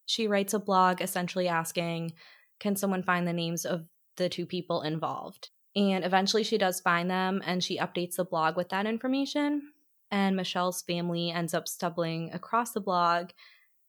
She 0.06 0.28
writes 0.28 0.54
a 0.54 0.60
blog 0.60 1.02
essentially 1.02 1.48
asking, 1.48 2.14
Can 2.60 2.76
someone 2.76 3.02
find 3.02 3.28
the 3.28 3.34
names 3.34 3.66
of 3.66 3.88
the 4.20 4.30
two 4.30 4.46
people 4.46 4.84
involved? 4.84 5.50
And 5.76 6.04
eventually 6.04 6.44
she 6.44 6.58
does 6.58 6.80
find 6.80 7.10
them 7.10 7.42
and 7.46 7.64
she 7.64 7.80
updates 7.80 8.16
the 8.16 8.26
blog 8.26 8.56
with 8.56 8.70
that 8.70 8.86
information. 8.86 9.72
And 10.12 10.36
Michelle's 10.36 10.82
family 10.82 11.32
ends 11.32 11.54
up 11.54 11.68
stumbling 11.68 12.32
across 12.34 12.72
the 12.72 12.82
blog. 12.82 13.30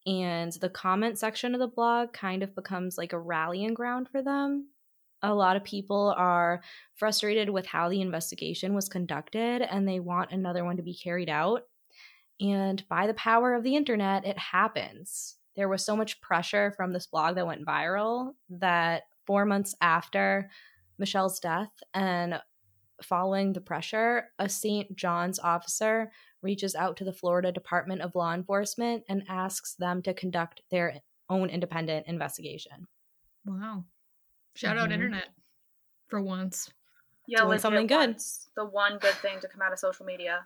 And 0.07 0.53
the 0.53 0.71
comment 0.71 1.19
section 1.19 1.55
of 1.55 1.61
the 1.61 1.69
blog 1.69 2.13
kind 2.13 2.43
of 2.43 2.55
becomes 2.55 2.99
like 2.99 3.13
a 3.13 3.19
rallying 3.19 3.75
ground 3.75 4.09
for 4.11 4.23
them. 4.23 4.69
A 5.23 5.35
lot 5.35 5.57
of 5.57 5.65
people 5.65 6.15
are 6.17 6.63
frustrated 6.95 7.51
with 7.51 7.67
how 7.67 7.89
the 7.89 8.01
investigation 8.01 8.75
was 8.75 8.89
conducted 8.89 9.63
and 9.63 9.87
they 9.87 10.01
want 10.01 10.33
another 10.33 10.65
one 10.65 10.77
to 10.79 10.83
be 10.83 10.95
carried 10.95 11.29
out. 11.29 11.65
And 12.41 12.83
by 12.89 13.07
the 13.07 13.15
power 13.15 13.55
of 13.55 13.63
the 13.63 13.77
internet, 13.77 14.25
it 14.25 14.39
happens. 14.39 15.37
There 15.57 15.69
was 15.69 15.85
so 15.85 15.95
much 15.95 16.23
pressure 16.23 16.73
from 16.75 16.93
this 16.93 17.07
blog 17.07 17.35
that 17.35 17.47
went 17.47 17.67
viral 17.67 18.33
that 18.49 19.03
four 19.31 19.45
months 19.45 19.77
after 19.81 20.51
Michelle's 20.99 21.39
death 21.39 21.71
and 21.95 22.41
following 23.01 23.53
the 23.53 23.61
pressure, 23.61 24.25
a 24.41 24.49
St. 24.49 24.97
John's 24.97 25.39
officer 25.39 26.11
reaches 26.43 26.75
out 26.75 26.97
to 26.97 27.05
the 27.05 27.13
Florida 27.13 27.53
Department 27.53 28.03
of 28.03 28.17
Law 28.17 28.35
Enforcement 28.35 29.05
and 29.09 29.23
asks 29.29 29.77
them 29.77 30.03
to 30.03 30.15
conduct 30.15 30.63
their 30.73 30.97
own 31.29 31.49
independent 31.49 32.09
investigation. 32.09 32.89
Wow. 33.45 33.85
Shout 34.57 34.75
mm-hmm. 34.75 34.85
out 34.87 34.91
internet 34.91 35.29
for 36.09 36.21
once. 36.21 36.69
Yeah, 37.29 37.45
Doing 37.45 37.61
something 37.61 37.87
good. 37.87 38.17
The 38.57 38.65
one 38.65 38.99
good 38.99 39.15
thing 39.15 39.39
to 39.43 39.47
come 39.47 39.63
out 39.63 39.73
of 39.73 39.79
social 39.79 40.07
media. 40.07 40.41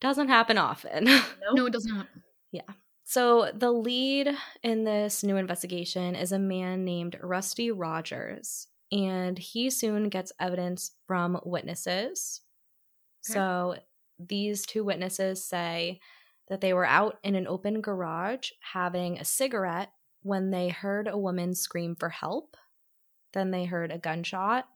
Doesn't 0.00 0.28
happen 0.28 0.56
often. 0.56 1.04
Nope. 1.04 1.24
No, 1.52 1.66
it 1.66 1.74
does 1.74 1.84
not. 1.84 2.06
Yeah. 2.52 2.62
So, 3.10 3.50
the 3.54 3.72
lead 3.72 4.28
in 4.62 4.84
this 4.84 5.24
new 5.24 5.38
investigation 5.38 6.14
is 6.14 6.30
a 6.30 6.38
man 6.38 6.84
named 6.84 7.18
Rusty 7.22 7.70
Rogers 7.70 8.66
and 8.92 9.38
he 9.38 9.70
soon 9.70 10.10
gets 10.10 10.30
evidence 10.38 10.90
from 11.06 11.40
witnesses. 11.42 12.42
Okay. 13.26 13.32
So 13.32 13.76
these 14.18 14.66
two 14.66 14.84
witnesses 14.84 15.42
say 15.42 16.00
that 16.48 16.60
they 16.60 16.74
were 16.74 16.84
out 16.84 17.18
in 17.24 17.34
an 17.34 17.46
open 17.46 17.80
garage 17.80 18.50
having 18.60 19.18
a 19.18 19.24
cigarette 19.24 19.90
when 20.20 20.50
they 20.50 20.68
heard 20.68 21.08
a 21.08 21.16
woman 21.16 21.54
scream 21.54 21.96
for 21.96 22.10
help. 22.10 22.58
Then 23.32 23.52
they 23.52 23.64
heard 23.64 23.90
a 23.90 23.96
gunshot, 23.96 24.68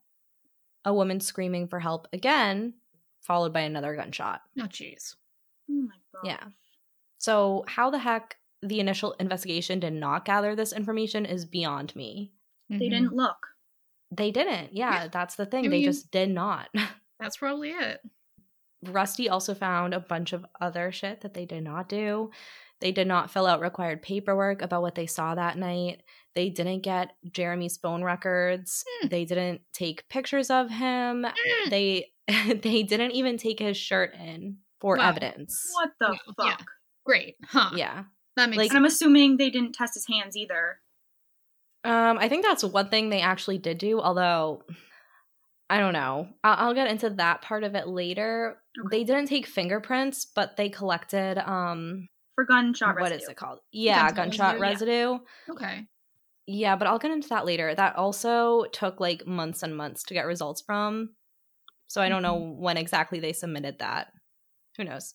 a 0.87 0.95
woman 0.95 1.21
screaming 1.21 1.69
for 1.69 1.81
help 1.81 2.09
again, 2.15 2.77
followed 3.21 3.53
by 3.53 3.61
another 3.61 3.95
gunshot. 3.95 4.41
Oh, 4.59 4.65
jeez. 4.65 5.17
Oh 5.71 5.75
my 5.75 5.97
god. 6.15 6.27
Yeah. 6.27 6.45
So, 7.23 7.65
how 7.69 7.89
the 7.89 8.01
heck 8.01 8.37
the 8.63 8.81
initial 8.81 9.13
investigation 9.21 9.79
did 9.79 9.93
not 9.93 10.25
gather 10.25 10.57
this 10.57 10.73
information 10.73 11.25
is 11.25 11.45
beyond 11.45 11.95
me. 11.95 12.33
They 12.69 12.77
mm-hmm. 12.77 12.91
didn't 12.91 13.13
look. 13.15 13.37
They 14.11 14.33
didn't. 14.33 14.75
Yeah, 14.75 15.05
yeah. 15.05 15.09
that's 15.09 15.37
the 15.37 15.47
thing. 15.47 15.61
I 15.61 15.69
mean, 15.69 15.71
they 15.71 15.85
just 15.85 16.11
did 16.11 16.31
not. 16.31 16.69
That's 17.21 17.37
probably 17.37 17.71
it. 17.71 18.01
Rusty 18.85 19.29
also 19.29 19.55
found 19.55 19.95
a 19.95 20.01
bunch 20.01 20.33
of 20.33 20.45
other 20.61 20.91
shit 20.91 21.21
that 21.21 21.35
they 21.35 21.45
did 21.45 21.63
not 21.63 21.89
do. 21.89 22.33
They 22.81 22.91
did 22.91 23.07
not 23.07 23.31
fill 23.31 23.47
out 23.47 23.61
required 23.61 24.03
paperwork 24.03 24.61
about 24.61 24.83
what 24.83 24.97
they 24.97 25.07
saw 25.07 25.37
that 25.37 25.57
night. 25.57 26.03
They 26.35 26.51
didn't 26.51 26.81
get 26.81 27.13
Jeremy's 27.31 27.77
phone 27.77 28.03
records. 28.03 28.85
Mm. 29.05 29.11
They 29.11 29.25
didn't 29.25 29.61
take 29.73 30.09
pictures 30.09 30.51
of 30.51 30.69
him. 30.69 31.25
Mm. 31.25 31.71
They 31.71 32.07
they 32.61 32.83
didn't 32.83 33.13
even 33.13 33.37
take 33.37 33.61
his 33.61 33.77
shirt 33.77 34.15
in 34.17 34.57
for 34.81 34.97
wow. 34.97 35.11
evidence. 35.11 35.71
What 35.75 35.91
the 36.01 36.09
yeah, 36.11 36.33
fuck? 36.37 36.59
Yeah. 36.59 36.65
Great. 37.05 37.37
Huh. 37.45 37.71
Yeah. 37.75 38.05
That 38.37 38.49
makes 38.51 38.59
like, 38.59 38.67
sense. 38.69 38.77
And 38.77 38.79
I'm 38.79 38.85
assuming 38.85 39.37
they 39.37 39.51
didn't 39.51 39.75
test 39.75 39.95
his 39.95 40.07
hands 40.07 40.37
either. 40.37 40.79
Um, 41.85 42.19
I 42.19 42.29
think 42.29 42.45
that's 42.45 42.63
one 42.63 42.89
thing 42.89 43.11
they 43.11 43.21
actually 43.21 43.59
did 43.59 43.79
do, 43.79 44.01
although 44.01 44.63
I 45.69 45.79
don't 45.79 45.93
know. 45.93 46.29
I'll, 46.45 46.69
I'll 46.69 46.75
get 46.75 46.89
into 46.89 47.11
that 47.11 47.43
part 47.43 47.65
of 47.65 47.75
it 47.75 47.89
later. 47.89 48.59
Okay. 48.87 48.99
They 48.99 49.05
didn't 49.05 49.27
take 49.27 49.47
fingerprints, 49.47 50.25
but 50.25 50.57
they 50.57 50.69
collected 50.69 51.39
um 51.39 52.09
for 52.35 52.45
gunshot 52.45 52.95
What 52.95 53.11
residue. 53.11 53.23
is 53.23 53.29
it 53.29 53.37
called? 53.37 53.59
Yeah, 53.73 54.11
gunshot, 54.13 54.17
gunshot 54.17 54.61
residue. 54.61 54.93
Yeah. 54.93 55.19
Okay. 55.51 55.87
Yeah, 56.47 56.77
but 56.77 56.89
I'll 56.89 56.99
get 56.99 57.11
into 57.11 57.29
that 57.29 57.47
later. 57.47 57.75
That 57.75 57.97
also 57.97 58.65
took 58.73 59.01
like 59.01 59.27
months 59.27 59.63
and 59.63 59.77
months 59.77 60.03
to 60.05 60.15
get 60.15 60.27
results 60.27 60.63
from. 60.65 61.11
So 61.87 62.01
I 62.01 62.09
don't 62.09 62.23
know 62.23 62.37
mm-hmm. 62.37 62.61
when 62.61 62.77
exactly 62.77 63.21
they 63.21 63.33
submitted 63.33 63.79
that. 63.79 64.09
Who 64.77 64.85
knows? 64.85 65.15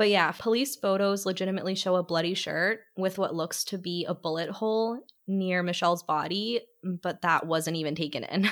But 0.00 0.08
yeah, 0.08 0.32
police 0.32 0.76
photos 0.76 1.26
legitimately 1.26 1.74
show 1.74 1.96
a 1.96 2.02
bloody 2.02 2.32
shirt 2.32 2.80
with 2.96 3.18
what 3.18 3.34
looks 3.34 3.64
to 3.64 3.76
be 3.76 4.06
a 4.06 4.14
bullet 4.14 4.48
hole 4.48 4.98
near 5.28 5.62
Michelle's 5.62 6.02
body, 6.02 6.62
but 6.82 7.20
that 7.20 7.46
wasn't 7.46 7.76
even 7.76 7.94
taken 7.94 8.24
in. 8.24 8.48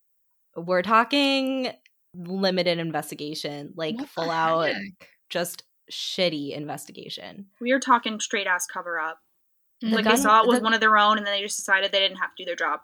We're 0.56 0.80
talking 0.80 1.68
limited 2.14 2.78
investigation, 2.78 3.74
like 3.76 3.98
what 3.98 4.08
full 4.08 4.30
out, 4.30 4.72
just 5.28 5.64
shitty 5.92 6.56
investigation. 6.56 7.48
We 7.60 7.72
are 7.72 7.78
talking 7.78 8.18
straight 8.18 8.46
ass 8.46 8.66
cover 8.66 8.98
up. 8.98 9.18
The 9.82 9.88
like 9.88 10.04
gun, 10.04 10.16
they 10.16 10.22
saw 10.22 10.40
it 10.40 10.48
was 10.48 10.60
the, 10.60 10.64
one 10.64 10.72
of 10.72 10.80
their 10.80 10.96
own, 10.96 11.18
and 11.18 11.26
then 11.26 11.34
they 11.34 11.42
just 11.42 11.58
decided 11.58 11.92
they 11.92 12.00
didn't 12.00 12.20
have 12.20 12.34
to 12.34 12.42
do 12.42 12.46
their 12.46 12.56
job. 12.56 12.80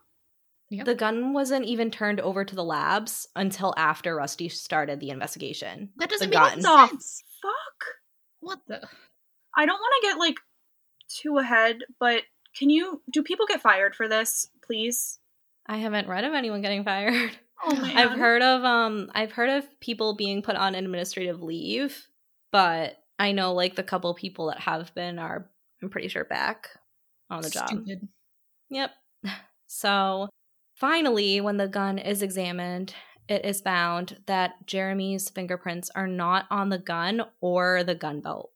Yep. 0.69 0.85
The 0.85 0.95
gun 0.95 1.33
wasn't 1.33 1.65
even 1.65 1.91
turned 1.91 2.21
over 2.21 2.45
to 2.45 2.55
the 2.55 2.65
labs 2.65 3.27
until 3.37 3.73
after 3.79 4.17
Rusty 4.17 4.51
started 4.51 5.01
the 5.01 5.09
investigation. 5.09 5.91
That 5.97 6.11
doesn't 6.11 6.31
the 6.31 6.39
make 6.39 6.63
gun. 6.63 6.89
sense. 6.89 7.25
Fuck. 7.43 7.53
What 8.43 8.59
the? 8.67 8.81
I 9.57 9.65
don't 9.67 9.79
want 9.79 9.95
to 10.03 10.09
get 10.09 10.19
like 10.19 10.37
too 11.09 11.39
ahead, 11.39 11.79
but 11.99 12.23
can 12.59 12.69
you 12.69 13.01
do 13.11 13.23
people 13.23 13.47
get 13.47 13.63
fired 13.63 13.95
for 13.95 14.09
this, 14.09 14.49
please? 14.65 15.19
I 15.67 15.79
haven't 15.79 16.09
read 16.09 16.25
of 16.25 16.35
anyone 16.35 16.61
getting 16.61 16.85
fired. 16.85 17.31
Oh 17.65 17.75
man. 17.81 17.97
I've 17.97 18.19
heard 18.19 18.43
of 18.43 18.65
um 18.65 19.11
I've 19.15 19.33
heard 19.33 19.49
of 19.49 19.81
people 19.81 20.15
being 20.17 20.43
put 20.43 20.57
on 20.57 20.75
administrative 20.75 21.43
leave, 21.43 22.09
but 22.51 22.99
I 23.19 23.33
know 23.33 23.53
like 23.55 23.77
the 23.77 23.83
couple 23.85 24.13
people 24.15 24.47
that 24.49 24.59
have 24.61 24.93
been 24.95 25.19
are 25.19 25.49
I'm 25.83 25.89
pretty 25.91 26.09
sure 26.09 26.25
back 26.25 26.71
on 27.31 27.43
the 27.43 27.49
Stupid. 27.51 28.01
job. 28.01 28.09
Yep. 28.71 28.91
So 29.75 30.29
finally, 30.75 31.41
when 31.41 31.57
the 31.57 31.67
gun 31.67 31.97
is 31.97 32.21
examined, 32.21 32.93
it 33.33 33.47
is 33.47 33.63
found 33.63 34.19
that 34.27 34.67
Jeremy's 34.67 35.31
fingerprints 35.31 35.91
are 35.95 36.07
not 36.07 36.47
on 36.51 36.69
the 36.69 36.79
gun 36.79 37.23
or 37.41 37.83
the 37.83 37.95
gun 37.95 38.21
belt. 38.21 38.51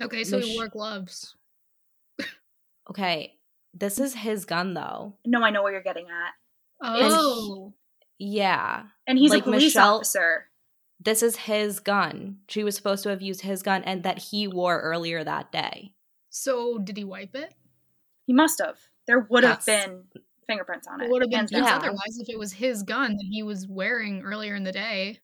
Okay, 0.00 0.24
so 0.24 0.36
Mich- 0.36 0.48
he 0.48 0.56
wore 0.56 0.68
gloves. 0.68 1.36
Okay, 2.88 3.36
this 3.72 3.98
is 3.98 4.14
his 4.14 4.44
gun 4.44 4.74
though. 4.74 5.14
No, 5.24 5.42
I 5.42 5.50
know 5.50 5.62
where 5.62 5.72
you're 5.72 5.82
getting 5.82 6.06
at. 6.06 6.32
Oh. 6.82 7.72
He, 8.18 8.36
yeah. 8.36 8.82
And 9.06 9.16
he's 9.16 9.30
like 9.30 9.42
a 9.42 9.44
police 9.44 9.74
Michelle, 9.74 9.96
officer. 9.96 10.48
This 10.98 11.22
is 11.22 11.36
his 11.36 11.80
gun. 11.80 12.38
She 12.48 12.64
was 12.64 12.74
supposed 12.74 13.04
to 13.04 13.08
have 13.10 13.22
used 13.22 13.42
his 13.42 13.62
gun 13.62 13.82
and 13.84 14.02
that 14.02 14.18
he 14.18 14.46
wore 14.48 14.80
earlier 14.80 15.24
that 15.24 15.52
day. 15.52 15.92
So 16.28 16.78
did 16.78 16.96
he 16.96 17.04
wipe 17.04 17.34
it? 17.34 17.54
He 18.26 18.32
must 18.32 18.60
have. 18.60 18.78
There 19.06 19.20
would 19.20 19.44
have 19.44 19.64
been 19.64 20.04
fingerprints 20.50 20.86
on 20.86 21.00
it. 21.00 21.04
it 21.04 21.10
would 21.10 21.22
have 21.22 21.30
been 21.30 21.46
yeah. 21.50 21.76
otherwise 21.76 22.18
if 22.18 22.28
it 22.28 22.38
was 22.38 22.52
his 22.52 22.82
gun 22.82 23.12
that 23.12 23.26
he 23.30 23.42
was 23.42 23.66
wearing 23.68 24.22
earlier 24.22 24.54
in 24.54 24.64
the 24.64 24.72
day. 24.72 25.18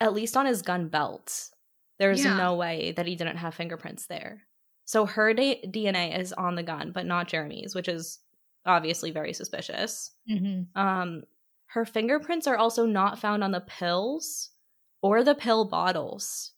At 0.00 0.12
least 0.12 0.36
on 0.36 0.46
his 0.46 0.62
gun 0.62 0.88
belt. 0.88 1.50
There's 1.98 2.24
yeah. 2.24 2.36
no 2.36 2.54
way 2.54 2.92
that 2.96 3.06
he 3.06 3.16
didn't 3.16 3.38
have 3.38 3.54
fingerprints 3.54 4.06
there. 4.06 4.42
So 4.84 5.06
her 5.06 5.34
DNA 5.34 6.18
is 6.18 6.32
on 6.32 6.54
the 6.54 6.62
gun, 6.62 6.92
but 6.92 7.06
not 7.06 7.28
Jeremy's, 7.28 7.74
which 7.74 7.88
is 7.88 8.20
obviously 8.66 9.10
very 9.10 9.32
suspicious. 9.32 10.12
Mm-hmm. 10.30 10.78
Um, 10.78 11.22
her 11.68 11.84
fingerprints 11.84 12.46
are 12.46 12.56
also 12.56 12.86
not 12.86 13.18
found 13.18 13.42
on 13.42 13.52
the 13.52 13.60
pills 13.60 14.50
or 15.02 15.24
the 15.24 15.34
pill 15.34 15.64
bottles. 15.64 16.52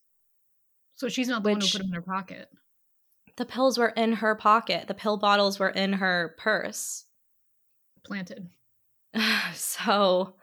So 0.94 1.08
she's 1.08 1.28
not 1.28 1.42
the 1.42 1.50
one 1.50 1.60
who 1.60 1.66
put 1.66 1.78
them 1.78 1.88
in 1.88 1.94
her 1.94 2.02
pocket. 2.02 2.48
The 3.36 3.46
pills 3.46 3.78
were 3.78 3.90
in 3.90 4.14
her 4.14 4.34
pocket. 4.34 4.88
The 4.88 4.94
pill 4.94 5.16
bottles 5.16 5.58
were 5.58 5.70
in 5.70 5.94
her 5.94 6.34
purse. 6.38 7.04
Planted. 8.04 8.48
so, 9.54 10.34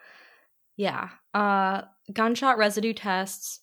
yeah. 0.77 1.09
Uh, 1.33 1.81
gunshot 2.11 2.57
residue 2.57 2.93
tests 2.93 3.59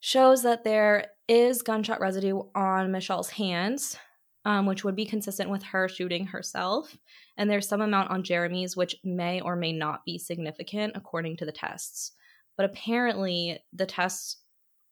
shows 0.00 0.42
that 0.42 0.64
there 0.64 1.08
is 1.28 1.62
gunshot 1.62 2.00
residue 2.00 2.40
on 2.54 2.92
Michelle's 2.92 3.30
hands, 3.30 3.96
um, 4.44 4.66
which 4.66 4.84
would 4.84 4.96
be 4.96 5.04
consistent 5.04 5.50
with 5.50 5.62
her 5.62 5.88
shooting 5.88 6.26
herself. 6.26 6.96
And 7.36 7.50
there's 7.50 7.68
some 7.68 7.80
amount 7.80 8.10
on 8.10 8.22
Jeremy's, 8.22 8.76
which 8.76 8.96
may 9.04 9.40
or 9.40 9.56
may 9.56 9.72
not 9.72 10.04
be 10.04 10.18
significant 10.18 10.92
according 10.94 11.36
to 11.38 11.44
the 11.44 11.52
tests. 11.52 12.12
But 12.56 12.66
apparently, 12.66 13.60
the 13.72 13.86
tests 13.86 14.38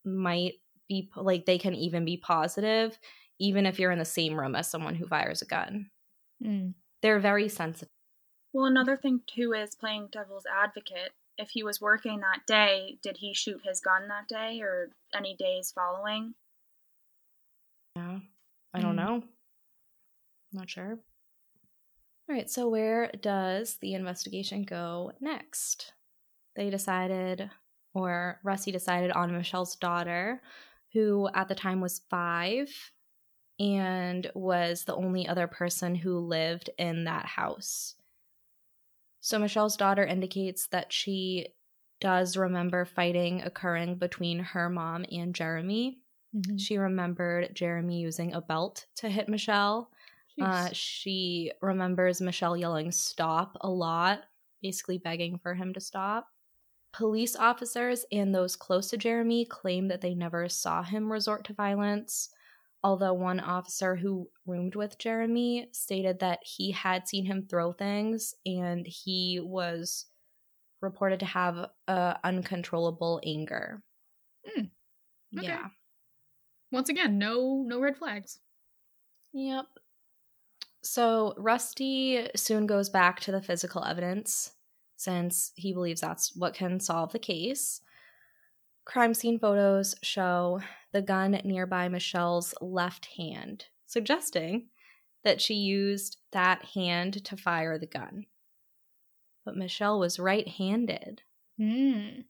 might 0.05 0.55
be 0.89 1.11
like 1.17 1.47
they 1.47 1.59
can 1.59 1.75
even 1.75 2.05
be 2.05 2.17
positive, 2.17 2.99
even 3.41 3.67
if 3.67 3.79
you're 3.79 3.91
in 3.91 3.99
the 3.99 4.05
same 4.05 4.39
room 4.39 4.55
as 4.55 4.71
someone 4.71 4.95
who 4.95 5.07
fires 5.07 5.43
a 5.43 5.47
gun. 5.47 5.91
Mm. 6.45 6.75
They're 7.03 7.19
very 7.19 7.49
sensitive. 7.49 7.89
Well, 8.57 8.65
another 8.65 8.97
thing 8.97 9.21
too 9.27 9.53
is 9.53 9.75
playing 9.75 10.09
devil's 10.13 10.47
advocate. 10.47 11.13
If 11.37 11.51
he 11.51 11.63
was 11.63 11.79
working 11.79 12.21
that 12.21 12.47
day, 12.47 12.97
did 13.03 13.19
he 13.19 13.35
shoot 13.35 13.61
his 13.63 13.83
gun 13.83 14.09
that 14.09 14.29
day 14.29 14.63
or 14.63 14.93
any 15.15 15.37
days 15.37 15.73
following? 15.73 16.33
Yeah, 17.97 18.21
I 18.73 18.81
don't 18.81 18.95
Mm. 18.95 18.97
know. 18.97 19.29
Not 20.55 20.71
sure. 20.71 20.93
All 20.95 22.35
right, 22.35 22.49
so 22.49 22.67
where 22.67 23.09
does 23.09 23.77
the 23.77 23.93
investigation 23.93 24.63
go 24.63 25.13
next? 25.21 25.93
They 26.55 26.71
decided, 26.71 27.51
or 27.93 28.41
Rusty 28.43 28.73
decided 28.73 29.11
on 29.11 29.37
Michelle's 29.37 29.77
daughter, 29.77 30.41
who 30.95 31.29
at 31.35 31.49
the 31.49 31.55
time 31.55 31.83
was 31.83 31.99
five 32.09 32.95
and 33.59 34.31
was 34.35 34.85
the 34.85 34.97
only 34.97 35.29
other 35.29 35.47
person 35.47 35.95
who 35.95 36.19
lived 36.21 36.71
in 36.79 37.05
that 37.05 37.27
house. 37.27 37.97
So 39.27 39.41
Michelle's 39.41 39.77
daughter 39.77 40.05
indicates 40.05 40.69
that 40.69 40.93
she 40.93 41.49
does 42.01 42.37
remember 42.37 42.85
fighting 42.85 43.43
occurring 43.43 43.97
between 43.97 44.39
her 44.39 44.71
mom 44.71 45.05
and 45.11 45.35
Jeremy. 45.35 45.99
Mhm. 46.33 46.61
She 46.61 46.79
remembered 46.79 47.53
Jeremy 47.53 47.99
using 47.99 48.33
a 48.33 48.41
belt 48.41 48.87
to 48.95 49.09
hit 49.09 49.29
Michelle. 49.29 49.91
Uh, 50.41 50.69
she 50.73 51.51
remembers 51.61 52.21
Michelle 52.21 52.57
yelling 52.57 52.93
stop 52.93 53.57
a 53.63 53.69
lot, 53.69 54.23
basically 54.63 54.99
begging 54.99 55.39
for 55.39 55.55
him 55.55 55.75
to 55.75 55.81
stop. 55.81 56.29
Police 56.93 57.35
officers 57.35 58.07
and 58.13 58.33
those 58.33 58.55
close 58.55 58.91
to 58.91 58.97
Jeremy 58.97 59.45
claim 59.45 59.89
that 59.89 60.03
they 60.03 60.15
never 60.15 60.49
saw 60.49 60.85
him 60.85 61.11
resort 61.11 61.45
to 61.47 61.53
violence, 61.53 62.31
although 62.87 63.13
one 63.13 63.41
officer 63.41 63.97
who 63.97 64.31
roomed 64.47 64.77
with 64.77 64.97
Jeremy 64.97 65.67
stated 65.73 66.21
that 66.21 66.39
he 66.43 66.71
had 66.71 67.09
seen 67.09 67.25
him 67.25 67.45
throw 67.51 67.73
things 67.73 68.33
and 68.47 68.87
he 68.87 69.41
was 69.43 70.07
reported 70.81 71.19
to 71.19 71.27
have 71.27 71.67
uh, 71.89 72.15
uncontrollable 72.23 73.21
anger. 73.27 73.83
Hmm. 74.47 74.67
Okay. 75.37 75.49
Yeah. 75.49 75.67
Once 76.71 76.89
again, 76.89 77.19
no 77.19 77.65
no 77.67 77.81
red 77.81 77.97
flags. 77.97 78.39
Yep. 79.33 79.67
So 80.85 81.35
Rusty 81.37 82.29
soon 82.37 82.69
goes 82.69 82.89
back 82.89 83.19
to 83.21 83.33
the 83.33 83.43
physical 83.43 83.85
evidence 83.85 84.53
since 84.95 85.51
he 85.57 85.73
believes 85.73 86.03
that's 86.03 86.37
what 86.37 86.55
can 86.55 86.79
solve 86.79 87.11
the 87.11 87.19
case. 87.19 87.81
Crime 88.87 89.15
scene 89.15 89.39
photos 89.39 89.97
show 90.03 90.61
the 90.93 91.03
gun 91.03 91.33
nearby 91.45 91.89
Michelle's 91.89 92.55
left 92.61 93.07
hand, 93.17 93.67
suggesting 93.85 94.69
that 95.25 95.41
she 95.41 95.55
used 95.55 96.19
that 96.31 96.65
hand 96.75 97.25
to 97.25 97.37
fire 97.37 97.79
the 97.79 97.87
gun. 97.87 98.27
But 99.45 99.57
Michelle 99.57 99.99
was 99.99 100.21
right 100.21 100.47
handed. 100.47 101.23
Mm. 101.61 102.25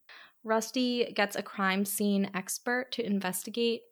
Rusty 0.45 1.13
gets 1.13 1.37
a 1.37 1.43
crime 1.43 1.85
scene 1.85 2.31
expert 2.33 2.91
to 2.93 3.05
investigate, 3.05 3.83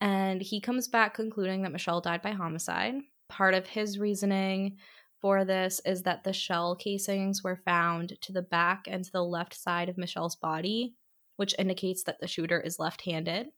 and 0.00 0.40
he 0.40 0.60
comes 0.60 0.86
back 0.86 1.14
concluding 1.14 1.62
that 1.62 1.72
Michelle 1.72 2.00
died 2.00 2.22
by 2.22 2.30
homicide. 2.30 2.94
Part 3.28 3.54
of 3.54 3.66
his 3.66 3.98
reasoning 3.98 4.76
for 5.20 5.44
this 5.44 5.80
is 5.84 6.02
that 6.02 6.22
the 6.22 6.32
shell 6.32 6.76
casings 6.76 7.42
were 7.42 7.60
found 7.64 8.16
to 8.20 8.32
the 8.32 8.42
back 8.42 8.86
and 8.86 9.04
to 9.04 9.10
the 9.10 9.24
left 9.24 9.54
side 9.54 9.88
of 9.88 9.98
Michelle's 9.98 10.36
body, 10.36 10.94
which 11.42 11.56
indicates 11.58 12.04
that 12.04 12.20
the 12.20 12.28
shooter 12.28 12.60
is 12.60 12.78
left 12.78 13.00
handed. 13.02 13.48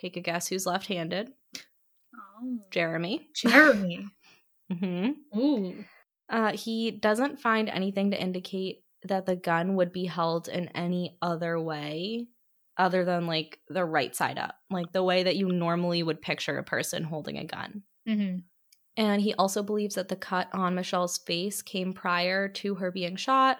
Take 0.00 0.16
a 0.16 0.20
guess 0.20 0.48
who's 0.48 0.66
left 0.66 0.88
handed? 0.88 1.30
Oh. 2.12 2.58
Jeremy. 2.72 3.28
Jeremy. 3.36 4.04
hmm 4.80 5.10
Ooh. 5.36 5.84
Uh, 6.28 6.56
he 6.56 6.90
doesn't 6.90 7.40
find 7.40 7.68
anything 7.68 8.10
to 8.10 8.20
indicate 8.20 8.82
that 9.04 9.26
the 9.26 9.36
gun 9.36 9.76
would 9.76 9.92
be 9.92 10.06
held 10.06 10.48
in 10.48 10.66
any 10.70 11.16
other 11.22 11.60
way 11.60 12.26
other 12.76 13.04
than 13.04 13.28
like 13.28 13.60
the 13.68 13.84
right 13.84 14.16
side 14.16 14.36
up, 14.36 14.56
like 14.68 14.90
the 14.90 15.04
way 15.04 15.22
that 15.22 15.36
you 15.36 15.46
normally 15.52 16.02
would 16.02 16.20
picture 16.20 16.58
a 16.58 16.64
person 16.64 17.04
holding 17.04 17.38
a 17.38 17.44
gun. 17.44 17.82
hmm 18.08 18.38
And 18.96 19.22
he 19.22 19.34
also 19.34 19.62
believes 19.62 19.94
that 19.94 20.08
the 20.08 20.16
cut 20.16 20.48
on 20.52 20.74
Michelle's 20.74 21.18
face 21.18 21.62
came 21.62 21.92
prior 21.92 22.48
to 22.48 22.74
her 22.74 22.90
being 22.90 23.14
shot, 23.14 23.58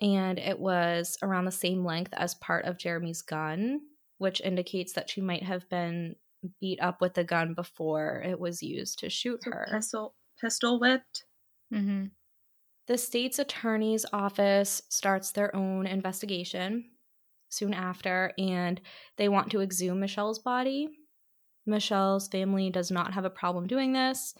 and 0.00 0.38
it 0.38 0.58
was 0.58 1.16
around 1.22 1.44
the 1.44 1.52
same 1.52 1.84
length 1.84 2.12
as 2.14 2.34
part 2.34 2.64
of 2.64 2.78
Jeremy's 2.78 3.22
gun, 3.22 3.80
which 4.18 4.40
indicates 4.40 4.92
that 4.94 5.10
she 5.10 5.20
might 5.20 5.42
have 5.42 5.68
been 5.68 6.16
beat 6.60 6.80
up 6.80 7.00
with 7.00 7.14
the 7.14 7.24
gun 7.24 7.54
before 7.54 8.22
it 8.24 8.38
was 8.38 8.62
used 8.62 8.98
to 9.00 9.10
shoot 9.10 9.40
her. 9.44 9.66
pistol 9.70 10.14
pistol 10.40 10.78
whipped. 10.80 11.24
hmm 11.70 12.06
The 12.86 12.98
state's 12.98 13.38
attorney's 13.38 14.06
office 14.12 14.82
starts 14.88 15.32
their 15.32 15.54
own 15.54 15.86
investigation 15.86 16.90
soon 17.50 17.74
after, 17.74 18.32
and 18.38 18.80
they 19.16 19.28
want 19.28 19.50
to 19.52 19.60
exhume 19.60 20.00
Michelle's 20.00 20.40
body. 20.40 20.88
Michelle's 21.66 22.28
family 22.28 22.70
does 22.70 22.90
not 22.90 23.14
have 23.14 23.24
a 23.24 23.30
problem 23.30 23.66
doing 23.66 23.92
this, 23.92 24.34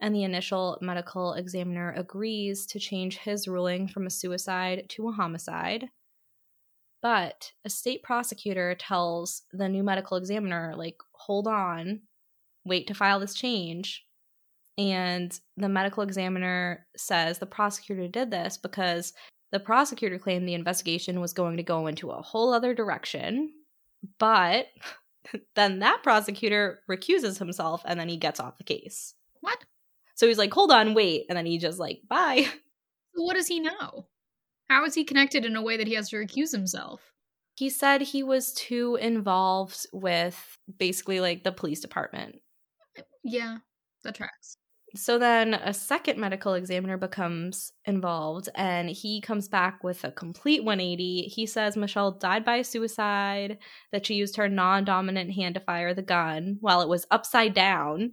and 0.00 0.14
the 0.14 0.24
initial 0.24 0.78
medical 0.80 1.34
examiner 1.34 1.92
agrees 1.96 2.66
to 2.66 2.78
change 2.78 3.18
his 3.18 3.48
ruling 3.48 3.88
from 3.88 4.06
a 4.06 4.10
suicide 4.10 4.86
to 4.90 5.08
a 5.08 5.12
homicide. 5.12 5.88
But 7.02 7.52
a 7.64 7.70
state 7.70 8.02
prosecutor 8.02 8.74
tells 8.74 9.42
the 9.52 9.68
new 9.68 9.82
medical 9.82 10.16
examiner, 10.16 10.74
like, 10.76 10.96
hold 11.12 11.46
on, 11.46 12.00
wait 12.64 12.86
to 12.86 12.94
file 12.94 13.20
this 13.20 13.34
change 13.34 14.04
and 14.76 15.38
the 15.56 15.68
medical 15.68 16.02
examiner 16.02 16.86
says 16.96 17.38
the 17.38 17.46
prosecutor 17.46 18.08
did 18.08 18.30
this 18.30 18.56
because 18.56 19.12
the 19.52 19.60
prosecutor 19.60 20.18
claimed 20.18 20.48
the 20.48 20.54
investigation 20.54 21.20
was 21.20 21.32
going 21.32 21.56
to 21.56 21.62
go 21.62 21.86
into 21.86 22.10
a 22.10 22.22
whole 22.22 22.52
other 22.52 22.74
direction 22.74 23.52
but 24.18 24.66
then 25.54 25.78
that 25.80 26.02
prosecutor 26.02 26.80
recuses 26.88 27.38
himself 27.38 27.82
and 27.84 27.98
then 27.98 28.08
he 28.08 28.16
gets 28.16 28.40
off 28.40 28.58
the 28.58 28.64
case? 28.64 29.14
So 30.14 30.26
he's 30.26 30.38
like 30.38 30.52
hold 30.52 30.70
on 30.70 30.94
wait 30.94 31.26
and 31.28 31.36
then 31.36 31.46
he 31.46 31.58
just 31.58 31.78
like 31.78 32.00
bye 32.08 32.46
what 33.14 33.34
does 33.34 33.48
he 33.48 33.60
know? 33.60 34.06
How 34.68 34.84
is 34.84 34.94
he 34.94 35.04
connected 35.04 35.44
in 35.44 35.56
a 35.56 35.62
way 35.62 35.76
that 35.76 35.86
he 35.86 35.94
has 35.94 36.08
to 36.10 36.16
recuse 36.16 36.50
himself? 36.50 37.00
he 37.56 37.70
said 37.70 38.02
he 38.02 38.22
was 38.22 38.52
too 38.52 38.96
involved 39.00 39.86
with 39.92 40.58
basically 40.78 41.20
like 41.20 41.44
the 41.44 41.52
police 41.52 41.80
department 41.80 42.40
Yeah, 43.22 43.58
that 44.02 44.16
tracks. 44.16 44.56
So 44.96 45.18
then 45.18 45.54
a 45.54 45.74
second 45.74 46.20
medical 46.20 46.54
examiner 46.54 46.96
becomes 46.96 47.72
involved 47.84 48.48
and 48.54 48.88
he 48.88 49.20
comes 49.20 49.48
back 49.48 49.82
with 49.82 50.04
a 50.04 50.12
complete 50.12 50.62
180. 50.62 51.22
He 51.22 51.46
says 51.46 51.76
Michelle 51.76 52.12
died 52.12 52.44
by 52.44 52.62
suicide, 52.62 53.58
that 53.90 54.06
she 54.06 54.14
used 54.14 54.36
her 54.36 54.48
non 54.48 54.84
dominant 54.84 55.32
hand 55.32 55.54
to 55.56 55.60
fire 55.60 55.94
the 55.94 56.02
gun 56.02 56.58
while 56.60 56.80
it 56.80 56.88
was 56.88 57.06
upside 57.10 57.54
down. 57.54 58.12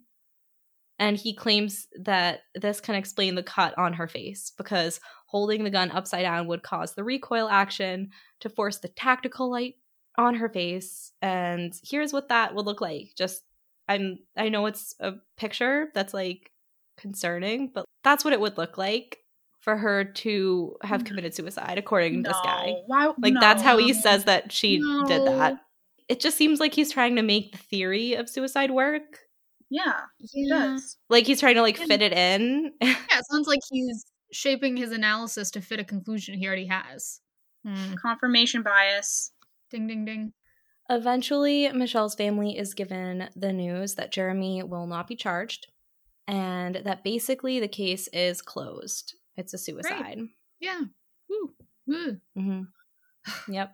And 1.02 1.18
he 1.18 1.34
claims 1.34 1.88
that 2.00 2.42
this 2.54 2.80
can 2.80 2.94
explain 2.94 3.34
the 3.34 3.42
cut 3.42 3.76
on 3.76 3.94
her 3.94 4.08
face 4.08 4.54
because 4.56 5.00
holding 5.26 5.64
the 5.64 5.72
gun 5.72 5.90
upside 5.90 6.22
down 6.22 6.46
would 6.46 6.62
cause 6.62 6.94
the 6.94 7.04
recoil 7.04 7.50
action 7.50 8.12
to 8.42 8.50
force 8.50 8.78
the 8.78 8.88
tactical 8.88 9.50
light 9.50 9.78
on 10.16 10.36
her 10.36 10.48
face. 10.48 11.12
And 11.20 11.74
here's 11.84 12.14
what 12.14 12.30
that 12.30 12.54
would 12.54 12.68
look 12.68 12.82
like. 12.82 13.14
Just 13.18 13.42
I'm 13.90 14.20
I 14.38 14.50
know 14.50 14.68
it's 14.68 14.94
a 15.00 15.14
picture 15.38 15.90
that's 15.96 16.14
like 16.14 16.52
concerning, 17.00 17.72
but 17.74 17.86
that's 18.04 18.24
what 18.24 18.34
it 18.34 18.40
would 18.40 18.60
look 18.60 18.78
like 18.78 19.18
for 19.60 19.78
her 19.78 20.04
to 20.04 20.76
have 20.84 21.02
mm. 21.02 21.08
committed 21.08 21.34
suicide, 21.34 21.80
according 21.80 22.24
to 22.24 22.30
this 22.30 22.38
guy. 22.44 22.76
Why? 22.86 23.12
Like 23.18 23.34
that's 23.40 23.64
how 23.64 23.80
he 23.80 23.94
says 23.94 24.26
that 24.26 24.52
she 24.52 24.78
did 25.08 25.26
that. 25.26 25.62
It 26.08 26.20
just 26.20 26.38
seems 26.38 26.60
like 26.60 26.76
he's 26.76 26.92
trying 26.92 27.16
to 27.16 27.24
make 27.24 27.54
the 27.54 27.58
theory 27.58 28.14
of 28.14 28.30
suicide 28.30 28.70
work. 28.70 29.18
Yeah, 29.74 30.02
it 30.20 30.30
Yeah. 30.34 30.58
does. 30.58 30.98
Like 31.10 31.26
he's 31.26 31.40
trying 31.40 31.56
to 31.56 31.62
like 31.62 31.80
And- 31.80 31.88
fit 31.88 32.02
it 32.02 32.12
in. 32.14 32.74
Yeah, 32.82 32.96
it 33.20 33.26
sounds 33.32 33.48
like 33.48 33.62
he's 33.72 34.06
shaping 34.34 34.76
his 34.78 34.92
analysis 34.92 35.50
to 35.52 35.62
fit 35.62 35.80
a 35.80 35.84
conclusion 35.86 36.36
he 36.38 36.46
already 36.46 36.68
has. 36.68 37.22
Hmm. 37.66 37.94
Confirmation 37.96 38.64
bias. 38.64 39.32
Ding, 39.70 39.88
ding, 39.88 40.04
ding. 40.06 40.34
Eventually, 40.90 41.72
Michelle's 41.72 42.16
family 42.16 42.58
is 42.58 42.74
given 42.74 43.30
the 43.36 43.54
news 43.54 43.96
that 43.96 44.12
Jeremy 44.12 44.62
will 44.64 44.88
not 44.88 45.08
be 45.08 45.16
charged 45.16 45.68
and 46.28 46.76
that 46.76 47.04
basically 47.04 47.60
the 47.62 47.68
case 47.70 48.10
is 48.12 48.42
closed. 48.42 49.16
It's 49.38 49.54
a 49.54 49.58
suicide. 49.58 50.20
Yeah. 50.60 50.82
Woo. 51.30 51.54
Woo. 51.88 52.18
hmm 52.36 52.62
Yep. 53.48 53.72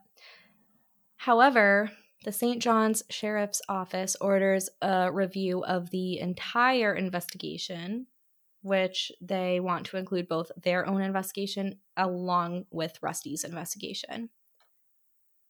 However, 1.18 1.92
The 2.28 2.34
St. 2.34 2.62
John's 2.62 3.04
Sheriff's 3.10 3.62
Office 3.70 4.18
orders 4.20 4.70
a 4.82 5.10
review 5.10 5.63
of 5.63 5.92
the 5.92 6.20
entire 6.20 6.94
investigation, 6.94 8.08
which 8.62 9.13
they 9.22 9.62
want 9.62 9.86
to 9.86 9.98
include 9.98 10.28
both 10.28 10.52
their 10.62 10.86
own 10.86 11.02
investigation 11.02 11.80
along 11.96 12.66
with 12.70 13.02
Rusty's 13.02 13.46
investigation. 13.46 14.30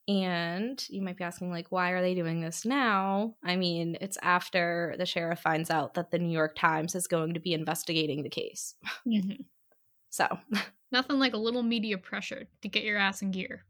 And 0.08 0.86
you 0.88 1.02
might 1.02 1.18
be 1.18 1.24
asking, 1.24 1.50
like, 1.50 1.72
why 1.72 1.90
are 1.94 2.02
they 2.04 2.14
doing 2.14 2.42
this 2.42 2.64
now? 2.64 3.34
I 3.44 3.56
mean, 3.56 3.98
it's 4.00 4.20
after 4.22 4.94
the 5.00 5.08
sheriff 5.08 5.40
finds 5.40 5.72
out 5.72 5.96
that 5.96 6.12
the 6.12 6.20
New 6.20 6.32
York 6.32 6.56
Times 6.56 6.94
is 6.94 7.08
going 7.08 7.34
to 7.34 7.40
be 7.40 7.54
investigating 7.54 8.22
the 8.22 8.30
case. 8.30 8.76
Mhm. 9.04 9.46
So, 10.12 10.28
Nothing 10.92 11.18
like 11.18 11.34
a 11.34 11.38
little 11.38 11.64
media 11.64 11.98
pressure 11.98 12.48
to 12.62 12.70
get 12.70 12.84
your 12.84 13.00
ass 13.00 13.24
in 13.24 13.32
gear. 13.32 13.66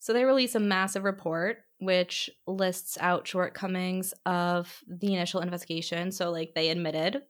so 0.00 0.12
they 0.12 0.24
release 0.24 0.56
a 0.56 0.60
massive 0.60 1.04
report 1.04 1.58
which 1.78 2.30
lists 2.46 2.96
out 3.00 3.28
shortcomings 3.28 4.14
of 4.24 4.82
the 4.88 5.14
initial 5.14 5.40
investigation. 5.40 6.12
So, 6.12 6.30
like, 6.30 6.54
they 6.54 6.70
admitted 6.70 7.22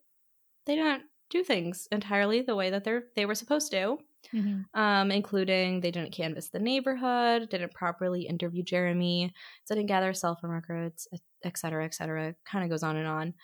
they 0.67 0.77
didn't 0.77 1.05
do 1.31 1.43
things 1.43 1.89
entirely 1.91 2.43
the 2.43 2.55
way 2.57 2.71
that 2.71 2.85
they're 2.85 3.05
they 3.17 3.27
were 3.27 3.35
supposed 3.35 3.71
to. 3.73 3.99
um, 4.75 5.11
including 5.13 5.81
they 5.81 5.91
didn't 5.93 6.13
canvass 6.13 6.49
the 6.49 6.59
neighborhood, 6.59 7.49
didn't 7.49 7.73
properly 7.73 8.23
interview 8.23 8.63
Jeremy, 8.63 9.33
didn't 9.69 9.87
gather 9.87 10.13
cell 10.15 10.37
phone 10.41 10.51
records, 10.51 11.07
et 11.45 11.57
cetera, 11.57 11.85
et 11.85 11.95
cetera. 11.95 12.35
Kind 12.45 12.65
of 12.65 12.71
goes 12.71 12.83
on 12.83 12.97
and 12.97 13.07
on. 13.07 13.35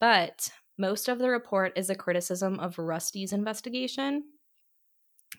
But 0.00 0.50
most 0.78 1.08
of 1.08 1.18
the 1.18 1.30
report 1.30 1.72
is 1.76 1.90
a 1.90 1.96
criticism 1.96 2.60
of 2.60 2.78
Rusty's 2.78 3.32
investigation. 3.32 4.22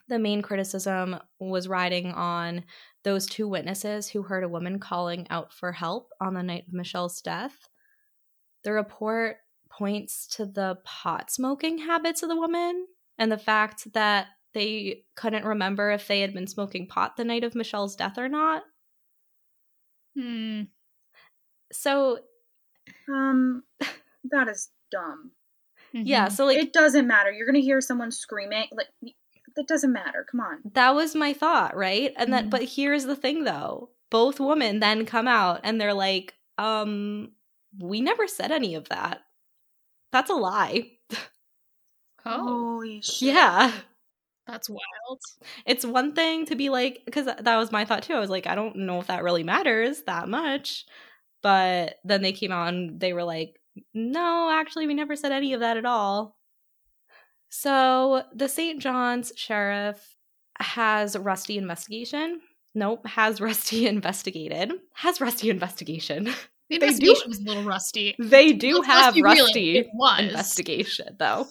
The 0.10 0.20
main 0.20 0.42
criticism 0.42 1.18
was 1.40 1.68
riding 1.68 2.12
on 2.12 2.66
those 3.04 3.26
two 3.26 3.48
witnesses 3.48 4.10
who 4.10 4.24
heard 4.24 4.44
a 4.44 4.50
woman 4.50 4.80
calling 4.80 5.28
out 5.30 5.54
for 5.54 5.72
help 5.72 6.12
on 6.22 6.34
the 6.34 6.44
night 6.44 6.66
of 6.68 6.74
Michelle's 6.74 7.22
death. 7.22 7.68
The 8.64 8.74
report 8.74 9.38
points 9.70 10.28
to 10.36 10.46
the 10.46 10.80
pot 10.84 11.32
smoking 11.32 11.78
habits 11.80 12.24
of 12.24 12.30
the 12.30 12.36
woman 12.36 12.88
and 13.18 13.32
the 13.32 13.38
fact 13.38 13.94
that 13.94 14.28
they 14.54 15.04
couldn't 15.16 15.46
remember 15.46 15.92
if 15.92 16.08
they 16.08 16.22
had 16.22 16.34
been 16.34 16.48
smoking 16.48 16.88
pot 16.88 17.16
the 17.16 17.24
night 17.26 17.44
of 17.44 17.56
Michelle's 17.56 17.96
death 17.96 18.18
or 18.18 18.28
not. 18.30 18.64
Hmm. 20.16 20.64
So, 21.72 22.20
Um, 23.10 23.64
that 24.32 24.48
is 24.50 24.70
dumb. 24.92 25.32
yeah, 25.94 26.28
Mhm. 26.28 26.32
so 26.32 26.46
like 26.46 26.58
it 26.58 26.74
doesn't 26.74 27.08
matter. 27.08 27.32
You're 27.32 27.46
gonna 27.48 27.60
hear 27.60 27.82
someone 27.82 28.12
screaming. 28.12 28.68
Like 28.72 28.90
that 29.56 29.68
doesn't 29.68 29.92
matter. 29.94 30.26
Come 30.30 30.40
on. 30.42 30.60
that 30.74 30.96
was 30.96 31.16
my 31.16 31.34
thought, 31.34 31.76
right? 31.76 32.14
And 32.18 32.32
then 32.34 32.48
Mhm. 32.48 32.50
but 32.52 32.64
here's 32.64 33.06
the 33.06 33.16
thing 33.16 33.44
though. 33.44 33.92
Both 34.12 34.40
women 34.40 34.80
then 34.80 35.06
come 35.06 35.28
out 35.28 35.62
and 35.64 35.80
they're 35.80 35.94
like, 35.94 36.36
um 36.58 37.32
we 37.80 38.02
never 38.02 38.28
said 38.28 38.52
any 38.52 38.76
of 38.76 38.90
that. 38.90 39.22
That's 40.12 40.30
a 40.32 40.36
lie. 40.36 40.92
Oh, 42.26 42.44
Holy 42.78 43.02
shit. 43.02 43.22
Yeah. 43.34 43.72
that's 44.48 44.70
wild. 44.70 45.20
It's 45.66 45.86
one 45.86 46.14
thing 46.14 46.46
to 46.48 46.56
be 46.56 46.70
like 46.70 47.04
cuz 47.12 47.26
that 47.26 47.58
was 47.58 47.72
my 47.72 47.86
thought 47.86 48.04
too. 48.04 48.14
I 48.14 48.20
was 48.20 48.30
like, 48.30 48.48
I 48.48 48.56
don't 48.56 48.76
know 48.78 49.00
if 49.00 49.08
that 49.08 49.24
really 49.24 49.44
matters 49.44 50.04
that 50.04 50.28
much. 50.28 50.86
But 51.44 51.98
then 52.04 52.22
they 52.22 52.34
came 52.34 52.52
out 52.52 52.70
and 52.70 53.00
they 53.00 53.14
were 53.14 53.24
like, 53.24 53.62
no, 53.94 54.50
actually, 54.52 54.88
we 54.88 54.94
never 54.96 55.16
said 55.16 55.32
any 55.32 55.54
of 55.54 55.62
that 55.62 55.78
at 55.78 55.86
all. 55.86 56.39
So 57.50 58.24
the 58.34 58.48
St. 58.48 58.80
John's 58.82 59.32
sheriff 59.36 60.16
has 60.60 61.18
Rusty 61.18 61.58
investigation. 61.58 62.42
Nope, 62.76 63.06
has 63.08 63.42
Rusty 63.42 63.88
investigated. 63.88 64.72
Has 64.94 65.20
Rusty 65.20 65.50
investigation. 65.50 66.26
The 66.70 66.78
They 66.78 66.78
do- 66.78 66.86
investigation 66.86 67.30
was 67.30 67.40
a 67.40 67.44
little 67.44 67.64
rusty. 67.64 68.16
They 68.20 68.54
do 68.54 68.82
have 68.82 69.16
Rusty 69.18 69.78
it 69.80 69.88
investigation, 70.20 71.16
though. 71.18 71.48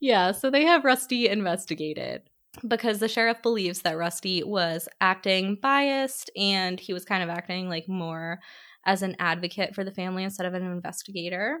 yeah, 0.00 0.32
so 0.32 0.50
they 0.50 0.64
have 0.64 0.84
Rusty 0.84 1.28
investigated 1.28 2.22
because 2.66 2.98
the 2.98 3.08
sheriff 3.08 3.42
believes 3.42 3.82
that 3.82 3.96
Rusty 3.98 4.42
was 4.42 4.88
acting 5.00 5.58
biased 5.60 6.30
and 6.36 6.80
he 6.80 6.92
was 6.92 7.04
kind 7.04 7.22
of 7.22 7.28
acting 7.28 7.68
like 7.68 7.88
more 7.88 8.40
as 8.86 9.02
an 9.02 9.14
advocate 9.18 9.74
for 9.74 9.84
the 9.84 9.92
family 9.92 10.24
instead 10.24 10.46
of 10.46 10.54
an 10.54 10.62
investigator. 10.62 11.58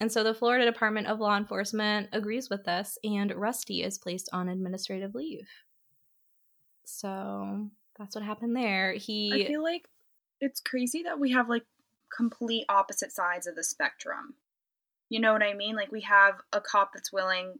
And 0.00 0.12
so 0.12 0.22
the 0.22 0.34
Florida 0.34 0.64
Department 0.64 1.08
of 1.08 1.18
Law 1.18 1.36
Enforcement 1.36 2.08
agrees 2.12 2.48
with 2.48 2.64
this, 2.64 2.98
and 3.02 3.34
Rusty 3.34 3.82
is 3.82 3.98
placed 3.98 4.28
on 4.32 4.48
administrative 4.48 5.14
leave. 5.14 5.48
So 6.84 7.68
that's 7.98 8.14
what 8.14 8.24
happened 8.24 8.56
there. 8.56 8.92
He 8.92 9.44
I 9.44 9.46
feel 9.48 9.62
like 9.62 9.88
it's 10.40 10.60
crazy 10.60 11.02
that 11.02 11.18
we 11.18 11.32
have 11.32 11.48
like 11.48 11.64
complete 12.16 12.64
opposite 12.68 13.12
sides 13.12 13.46
of 13.46 13.56
the 13.56 13.64
spectrum. 13.64 14.34
You 15.10 15.20
know 15.20 15.32
what 15.32 15.42
I 15.42 15.54
mean? 15.54 15.74
Like 15.74 15.90
we 15.90 16.02
have 16.02 16.34
a 16.52 16.60
cop 16.60 16.90
that's 16.94 17.12
willing 17.12 17.54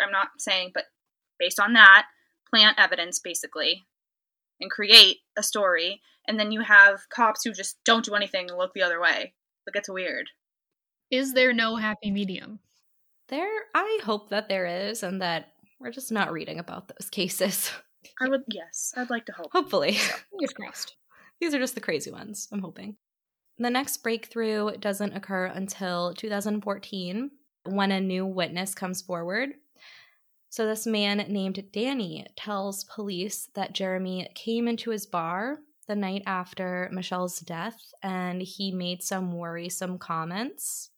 I'm 0.00 0.12
not 0.12 0.28
saying, 0.38 0.72
but 0.74 0.84
based 1.38 1.60
on 1.60 1.72
that, 1.74 2.06
plant 2.48 2.78
evidence 2.78 3.18
basically 3.18 3.84
and 4.60 4.70
create 4.70 5.18
a 5.36 5.42
story, 5.42 6.00
and 6.26 6.38
then 6.38 6.52
you 6.52 6.60
have 6.60 7.08
cops 7.08 7.44
who 7.44 7.52
just 7.52 7.78
don't 7.84 8.04
do 8.04 8.14
anything 8.14 8.48
and 8.48 8.58
look 8.58 8.74
the 8.74 8.82
other 8.82 9.00
way. 9.00 9.34
Like 9.66 9.76
it's 9.76 9.88
weird. 9.88 10.28
Is 11.12 11.34
there 11.34 11.52
no 11.52 11.76
happy 11.76 12.10
medium? 12.10 12.58
There, 13.28 13.50
I 13.74 14.00
hope 14.02 14.30
that 14.30 14.48
there 14.48 14.64
is, 14.64 15.02
and 15.02 15.20
that 15.20 15.52
we're 15.78 15.90
just 15.90 16.10
not 16.10 16.32
reading 16.32 16.58
about 16.58 16.88
those 16.88 17.10
cases. 17.10 17.70
I 18.18 18.30
would 18.30 18.44
yes, 18.48 18.94
I'd 18.96 19.10
like 19.10 19.26
to 19.26 19.32
hope. 19.32 19.52
Hopefully. 19.52 19.92
Fingers 19.92 20.54
crossed. 20.54 20.96
These 21.38 21.54
are 21.54 21.58
just 21.58 21.74
the 21.74 21.82
crazy 21.82 22.10
ones, 22.10 22.48
I'm 22.50 22.62
hoping. 22.62 22.96
The 23.58 23.68
next 23.68 23.98
breakthrough 23.98 24.78
doesn't 24.78 25.14
occur 25.14 25.46
until 25.46 26.14
2014 26.14 27.30
when 27.66 27.92
a 27.92 28.00
new 28.00 28.24
witness 28.24 28.74
comes 28.74 29.02
forward. 29.02 29.50
So, 30.48 30.66
this 30.66 30.86
man 30.86 31.18
named 31.28 31.62
Danny 31.74 32.26
tells 32.36 32.84
police 32.84 33.50
that 33.54 33.74
Jeremy 33.74 34.30
came 34.34 34.66
into 34.66 34.90
his 34.90 35.04
bar 35.04 35.58
the 35.88 35.94
night 35.94 36.22
after 36.24 36.88
Michelle's 36.90 37.40
death 37.40 37.78
and 38.02 38.40
he 38.40 38.72
made 38.72 39.02
some 39.02 39.32
worrisome 39.32 39.98
comments. 39.98 40.88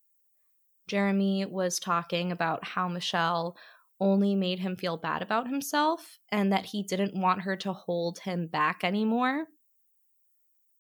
Jeremy 0.87 1.45
was 1.45 1.79
talking 1.79 2.31
about 2.31 2.65
how 2.65 2.89
Michelle 2.89 3.57
only 4.01 4.35
made 4.35 4.59
him 4.59 4.77
feel 4.77 4.97
bad 4.97 5.23
about 5.23 5.49
himself 5.49 6.19
and 6.31 6.53
that 6.53 6.67
he 6.67 6.83
didn't 6.83 7.19
want 7.19 7.43
her 7.43 7.57
to 7.57 7.73
hold 7.73 8.19
him 8.21 8.47
back 8.47 8.83
anymore. 8.83 9.47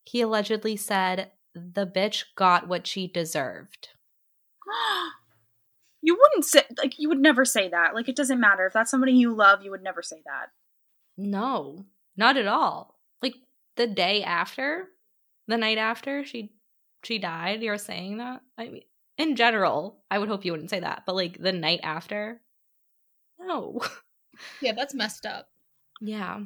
He 0.04 0.20
allegedly 0.20 0.76
said, 0.76 1.30
The 1.54 1.86
bitch 1.86 2.24
got 2.36 2.68
what 2.68 2.86
she 2.86 3.06
deserved. 3.06 3.88
you 6.02 6.18
wouldn't 6.20 6.44
say 6.44 6.62
like 6.76 6.98
you 6.98 7.08
would 7.08 7.20
never 7.20 7.44
say 7.44 7.68
that. 7.68 7.94
Like 7.94 8.08
it 8.08 8.16
doesn't 8.16 8.40
matter 8.40 8.66
if 8.66 8.72
that's 8.72 8.90
somebody 8.90 9.12
you 9.12 9.34
love, 9.34 9.62
you 9.62 9.70
would 9.70 9.82
never 9.82 10.02
say 10.02 10.20
that. 10.26 10.48
No, 11.16 11.86
not 12.16 12.36
at 12.36 12.46
all. 12.46 12.98
Like 13.22 13.34
the 13.76 13.86
day 13.86 14.22
after, 14.22 14.88
the 15.48 15.56
night 15.56 15.78
after 15.78 16.24
she 16.24 16.52
she 17.04 17.18
died, 17.18 17.62
you're 17.62 17.78
saying 17.78 18.18
that? 18.18 18.42
I 18.58 18.68
mean, 18.68 18.82
in 19.18 19.36
general, 19.36 20.02
I 20.10 20.18
would 20.18 20.28
hope 20.28 20.44
you 20.44 20.52
wouldn't 20.52 20.70
say 20.70 20.80
that, 20.80 21.04
but 21.06 21.14
like 21.14 21.38
the 21.38 21.52
night 21.52 21.80
after? 21.82 22.40
No. 23.38 23.80
Yeah, 24.60 24.72
that's 24.72 24.94
messed 24.94 25.26
up. 25.26 25.46
Yeah. 26.00 26.40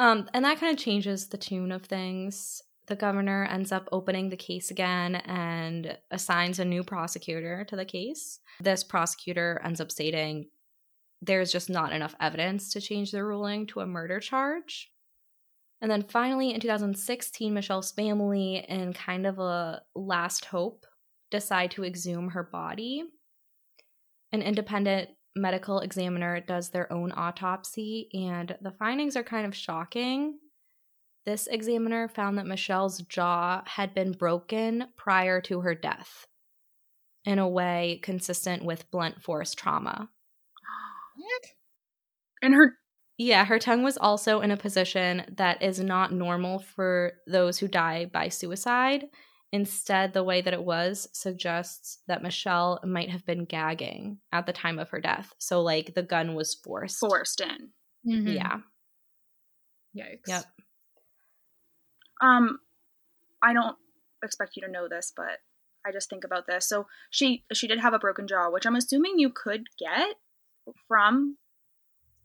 Um, 0.00 0.28
and 0.34 0.44
that 0.44 0.58
kind 0.58 0.76
of 0.76 0.82
changes 0.82 1.28
the 1.28 1.38
tune 1.38 1.70
of 1.70 1.84
things. 1.84 2.62
The 2.86 2.96
governor 2.96 3.44
ends 3.44 3.70
up 3.70 3.88
opening 3.92 4.28
the 4.28 4.36
case 4.36 4.72
again 4.72 5.14
and 5.14 5.96
assigns 6.10 6.58
a 6.58 6.64
new 6.64 6.82
prosecutor 6.82 7.64
to 7.68 7.76
the 7.76 7.84
case. 7.84 8.40
This 8.60 8.84
prosecutor 8.84 9.60
ends 9.64 9.80
up 9.80 9.92
stating 9.92 10.48
there's 11.22 11.50
just 11.50 11.70
not 11.70 11.92
enough 11.92 12.14
evidence 12.20 12.72
to 12.72 12.80
change 12.80 13.10
the 13.10 13.24
ruling 13.24 13.66
to 13.68 13.80
a 13.80 13.86
murder 13.86 14.20
charge. 14.20 14.92
And 15.80 15.90
then 15.90 16.02
finally, 16.02 16.52
in 16.52 16.60
2016, 16.60 17.52
Michelle's 17.52 17.92
family, 17.92 18.64
in 18.68 18.92
kind 18.92 19.26
of 19.26 19.38
a 19.38 19.82
last 19.94 20.46
hope, 20.46 20.86
decide 21.30 21.70
to 21.72 21.84
exhume 21.84 22.30
her 22.30 22.42
body. 22.42 23.04
An 24.32 24.42
independent 24.42 25.10
medical 25.34 25.80
examiner 25.80 26.40
does 26.40 26.70
their 26.70 26.92
own 26.92 27.12
autopsy, 27.14 28.08
and 28.14 28.56
the 28.60 28.70
findings 28.72 29.16
are 29.16 29.22
kind 29.22 29.46
of 29.46 29.54
shocking. 29.54 30.38
This 31.24 31.46
examiner 31.46 32.08
found 32.08 32.38
that 32.38 32.46
Michelle's 32.46 32.98
jaw 33.02 33.62
had 33.66 33.94
been 33.94 34.12
broken 34.12 34.88
prior 34.96 35.40
to 35.42 35.60
her 35.60 35.74
death 35.74 36.26
in 37.24 37.38
a 37.38 37.48
way 37.48 38.00
consistent 38.02 38.64
with 38.64 38.90
blunt 38.90 39.20
force 39.22 39.52
trauma. 39.54 40.08
What? 41.16 41.42
And 42.42 42.54
her 42.54 42.78
Yeah, 43.18 43.44
her 43.44 43.58
tongue 43.58 43.82
was 43.82 43.96
also 43.96 44.40
in 44.40 44.50
a 44.50 44.56
position 44.56 45.24
that 45.36 45.62
is 45.62 45.80
not 45.80 46.12
normal 46.12 46.58
for 46.60 47.14
those 47.26 47.58
who 47.58 47.66
die 47.68 48.06
by 48.06 48.28
suicide. 48.28 49.06
Instead, 49.52 50.12
the 50.12 50.24
way 50.24 50.40
that 50.42 50.52
it 50.52 50.64
was 50.64 51.08
suggests 51.12 51.98
that 52.08 52.22
Michelle 52.22 52.80
might 52.84 53.10
have 53.10 53.24
been 53.24 53.44
gagging 53.44 54.18
at 54.32 54.44
the 54.46 54.52
time 54.52 54.78
of 54.78 54.90
her 54.90 55.00
death. 55.00 55.32
So, 55.38 55.62
like, 55.62 55.94
the 55.94 56.02
gun 56.02 56.34
was 56.34 56.54
forced. 56.54 56.98
forced 56.98 57.40
in. 57.40 57.72
Mhm. 58.06 58.34
Yeah. 58.34 58.60
Yikes. 59.96 60.28
Yep. 60.28 60.44
Um, 62.20 62.58
I 63.42 63.52
don't 63.52 63.76
expect 64.22 64.56
you 64.56 64.62
to 64.62 64.70
know 64.70 64.88
this, 64.88 65.12
but 65.14 65.38
I 65.86 65.92
just 65.92 66.10
think 66.10 66.24
about 66.24 66.46
this. 66.46 66.68
So 66.68 66.86
she 67.10 67.44
she 67.52 67.66
did 67.68 67.78
have 67.78 67.94
a 67.94 67.98
broken 67.98 68.26
jaw, 68.26 68.50
which 68.50 68.66
I'm 68.66 68.76
assuming 68.76 69.18
you 69.18 69.30
could 69.30 69.64
get 69.78 70.16
from 70.88 71.38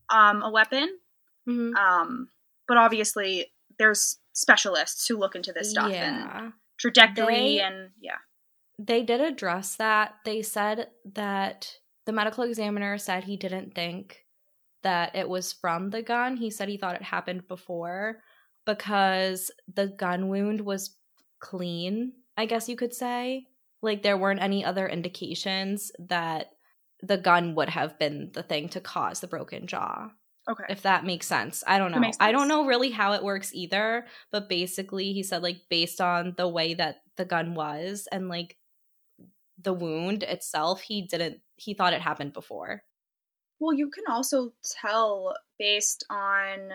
um 0.10 0.42
a 0.42 0.50
weapon. 0.52 1.00
Mhm. 1.48 1.76
Um, 1.76 2.32
but 2.68 2.78
obviously 2.78 3.54
there's 3.78 4.20
specialists 4.34 5.08
who 5.08 5.18
look 5.18 5.36
into 5.36 5.54
this 5.54 5.70
stuff 5.70 5.92
and 5.94 6.32
Yeah. 6.34 6.52
Trajectory 6.82 7.36
They- 7.36 7.60
and 7.62 7.92
yeah. 8.00 8.18
They 8.80 9.04
did 9.04 9.22
address 9.22 9.76
that. 9.76 10.16
They 10.26 10.42
said 10.42 10.88
that 11.14 11.78
the 12.08 12.12
medical 12.12 12.44
examiner 12.44 12.98
said 12.98 13.24
he 13.24 13.38
didn't 13.38 13.76
think 13.76 14.26
that 14.82 15.16
it 15.16 15.30
was 15.30 15.54
from 15.54 15.92
the 15.92 16.02
gun. 16.02 16.36
He 16.38 16.50
said 16.50 16.68
he 16.68 16.78
thought 16.78 16.96
it 16.96 17.04
happened 17.04 17.48
before 17.48 18.24
because 18.66 19.52
the 19.72 19.88
gun 19.88 20.30
wound 20.30 20.62
was 20.62 20.98
clean, 21.40 22.14
I 22.36 22.48
guess 22.48 22.68
you 22.68 22.76
could 22.76 22.94
say. 22.96 23.46
Like 23.84 24.02
there 24.02 24.18
weren't 24.18 24.42
any 24.42 24.66
other 24.66 24.88
indications 24.88 25.92
that 26.00 26.48
the 27.04 27.18
gun 27.18 27.54
would 27.56 27.70
have 27.70 28.00
been 28.00 28.32
the 28.34 28.44
thing 28.44 28.70
to 28.70 28.82
cause 28.82 29.20
the 29.20 29.28
broken 29.28 29.68
jaw. 29.68 30.10
Okay. 30.50 30.64
if 30.70 30.82
that 30.82 31.06
makes 31.06 31.28
sense. 31.28 31.64
I 31.68 31.78
don't 31.78 31.92
know. 31.92 32.12
I 32.20 32.32
don't 32.32 32.48
know 32.48 32.66
really 32.66 32.92
how 32.92 33.14
it 33.14 33.24
works 33.24 33.54
either, 33.54 34.06
but 34.32 34.50
basically 34.50 35.14
he 35.14 35.24
said 35.24 35.44
like 35.44 35.62
based 35.70 36.02
on 36.02 36.34
the 36.38 36.48
way 36.48 36.74
that 36.74 37.04
the 37.16 37.26
gun 37.26 37.54
was 37.54 38.08
and 38.12 38.28
like 38.28 38.58
the 39.62 39.74
wound 39.74 40.24
itself, 40.24 40.82
he 40.82 41.04
didn't 41.04 41.42
he 41.56 41.74
thought 41.74 41.94
it 41.94 42.02
happened 42.02 42.34
before. 42.34 42.84
Well, 43.60 43.74
you 43.74 43.90
can 43.92 44.06
also 44.10 44.54
tell 44.64 45.36
based 45.60 46.04
on 46.10 46.70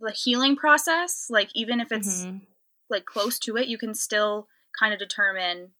the 0.00 0.12
healing 0.12 0.56
process, 0.56 1.26
like 1.28 1.50
even 1.54 1.80
if 1.80 1.92
it's 1.92 2.24
Mhm. 2.24 2.46
like 2.88 3.04
close 3.04 3.38
to 3.40 3.56
it, 3.56 3.68
you 3.68 3.76
can 3.76 3.94
still 3.94 4.48
kind 4.78 4.94
of 4.94 4.98
determine 4.98 5.74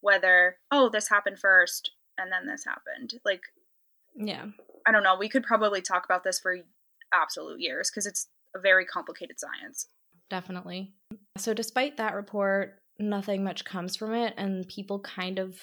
whether 0.00 0.58
oh, 0.70 0.88
this 0.88 1.08
happened 1.08 1.38
first 1.38 1.92
and 2.16 2.32
then 2.32 2.46
this 2.46 2.64
happened. 2.64 3.20
Like 3.24 3.42
Yeah. 4.14 4.46
I 4.86 4.92
don't 4.92 5.02
know, 5.02 5.16
we 5.18 5.28
could 5.28 5.42
probably 5.42 5.80
talk 5.80 6.04
about 6.04 6.24
this 6.24 6.40
for 6.40 6.56
absolute 7.12 7.60
years 7.60 7.90
because 7.90 8.06
it's 8.06 8.28
a 8.54 8.60
very 8.60 8.84
complicated 8.84 9.38
science. 9.38 9.88
Definitely. 10.28 10.92
So 11.36 11.54
despite 11.54 11.96
that 11.96 12.14
report, 12.14 12.78
nothing 12.98 13.42
much 13.42 13.64
comes 13.64 13.96
from 13.96 14.14
it 14.14 14.34
and 14.36 14.68
people 14.68 15.00
kind 15.00 15.38
of 15.38 15.58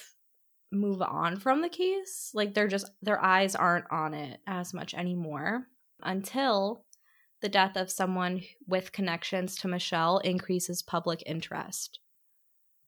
move 0.71 1.01
on 1.01 1.37
from 1.37 1.61
the 1.61 1.69
case. 1.69 2.31
Like 2.33 2.53
they're 2.53 2.67
just 2.67 2.89
their 3.01 3.23
eyes 3.23 3.55
aren't 3.55 3.89
on 3.91 4.13
it 4.13 4.39
as 4.47 4.73
much 4.73 4.93
anymore 4.93 5.67
until 6.03 6.83
the 7.41 7.49
death 7.49 7.75
of 7.75 7.91
someone 7.91 8.41
with 8.67 8.91
connections 8.91 9.55
to 9.57 9.67
Michelle 9.67 10.17
increases 10.19 10.81
public 10.81 11.23
interest. 11.25 11.99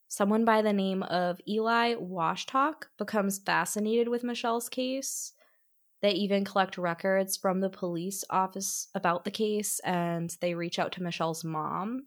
Someone 0.07 0.43
by 0.43 0.63
the 0.63 0.73
name 0.73 1.03
of 1.03 1.39
Eli 1.47 1.93
Washtalk 1.93 2.85
becomes 2.97 3.37
fascinated 3.37 4.07
with 4.07 4.23
Michelle's 4.23 4.67
case. 4.67 5.33
They 6.01 6.11
even 6.11 6.45
collect 6.45 6.77
records 6.77 7.35
from 7.35 7.59
the 7.59 7.69
police 7.69 8.23
office 8.29 8.87
about 8.95 9.25
the 9.25 9.31
case 9.31 9.79
and 9.83 10.35
they 10.39 10.53
reach 10.53 10.79
out 10.79 10.93
to 10.93 11.03
Michelle's 11.03 11.43
mom. 11.43 12.05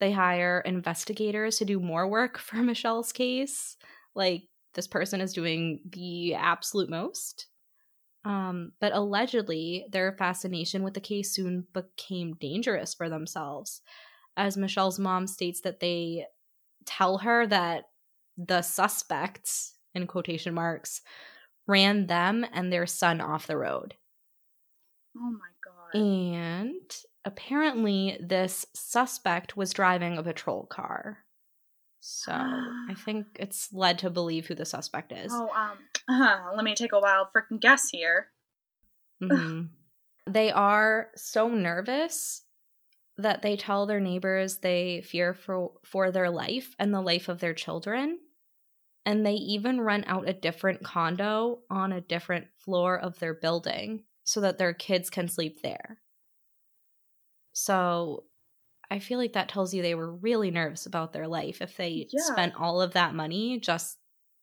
They 0.00 0.12
hire 0.12 0.62
investigators 0.66 1.58
to 1.58 1.64
do 1.64 1.80
more 1.80 2.06
work 2.08 2.38
for 2.38 2.56
Michelle's 2.62 3.12
case. 3.12 3.76
Like, 4.14 4.42
this 4.74 4.86
person 4.86 5.20
is 5.20 5.32
doing 5.32 5.80
the 5.90 6.34
absolute 6.34 6.90
most. 6.90 7.46
Um, 8.24 8.72
but 8.80 8.94
allegedly, 8.94 9.86
their 9.90 10.12
fascination 10.12 10.82
with 10.82 10.94
the 10.94 11.00
case 11.00 11.32
soon 11.32 11.66
became 11.72 12.34
dangerous 12.34 12.94
for 12.94 13.08
themselves, 13.08 13.80
as 14.36 14.56
Michelle's 14.56 14.98
mom 14.98 15.26
states 15.26 15.60
that 15.62 15.80
they 15.80 16.26
tell 16.86 17.18
her 17.18 17.46
that 17.48 17.84
the 18.36 18.62
suspects, 18.62 19.74
in 19.94 20.06
quotation 20.06 20.54
marks, 20.54 21.02
ran 21.66 22.06
them 22.06 22.44
and 22.52 22.72
their 22.72 22.86
son 22.86 23.20
off 23.20 23.46
the 23.46 23.56
road. 23.56 23.94
Oh 25.16 25.30
my 25.30 25.48
god. 25.64 25.98
And 25.98 26.90
apparently, 27.24 28.18
this 28.20 28.66
suspect 28.74 29.56
was 29.56 29.72
driving 29.72 30.16
a 30.18 30.22
patrol 30.22 30.66
car. 30.66 31.18
So 32.00 32.32
I 32.32 32.94
think 33.04 33.26
it's 33.38 33.72
led 33.72 33.98
to 34.00 34.10
believe 34.10 34.46
who 34.46 34.54
the 34.54 34.64
suspect 34.64 35.12
is. 35.12 35.32
Oh, 35.32 35.50
um, 35.50 35.78
uh, 36.08 36.50
let 36.54 36.64
me 36.64 36.74
take 36.74 36.92
a 36.92 37.00
wild 37.00 37.28
freaking 37.34 37.60
guess 37.60 37.88
here. 37.90 38.28
Mhm. 39.22 39.68
They 40.26 40.50
are 40.50 41.10
so 41.16 41.48
nervous 41.48 42.42
that 43.18 43.42
they 43.42 43.56
tell 43.56 43.86
their 43.86 44.00
neighbors 44.00 44.58
they 44.58 45.02
fear 45.02 45.34
for 45.34 45.72
for 45.84 46.10
their 46.10 46.30
life 46.30 46.74
and 46.78 46.92
the 46.92 47.00
life 47.00 47.28
of 47.28 47.40
their 47.40 47.54
children. 47.54 48.18
And 49.04 49.24
they 49.26 49.34
even 49.34 49.80
rent 49.80 50.04
out 50.08 50.28
a 50.28 50.32
different 50.32 50.82
condo 50.82 51.62
on 51.70 51.92
a 51.92 52.00
different 52.00 52.48
floor 52.56 52.98
of 52.98 53.18
their 53.20 53.34
building 53.34 54.06
so 54.24 54.40
that 54.40 54.58
their 54.58 54.74
kids 54.74 55.08
can 55.10 55.28
sleep 55.28 55.62
there. 55.62 56.00
So 57.52 58.26
I 58.90 58.98
feel 59.00 59.18
like 59.18 59.34
that 59.34 59.48
tells 59.48 59.74
you 59.74 59.82
they 59.82 59.94
were 59.96 60.12
really 60.14 60.50
nervous 60.50 60.86
about 60.86 61.12
their 61.12 61.28
life 61.28 61.62
if 61.62 61.76
they 61.76 62.08
Yeah. 62.12 62.20
spent 62.20 62.56
all 62.56 62.82
of 62.82 62.94
that 62.94 63.14
money 63.14 63.60
just 63.60 63.98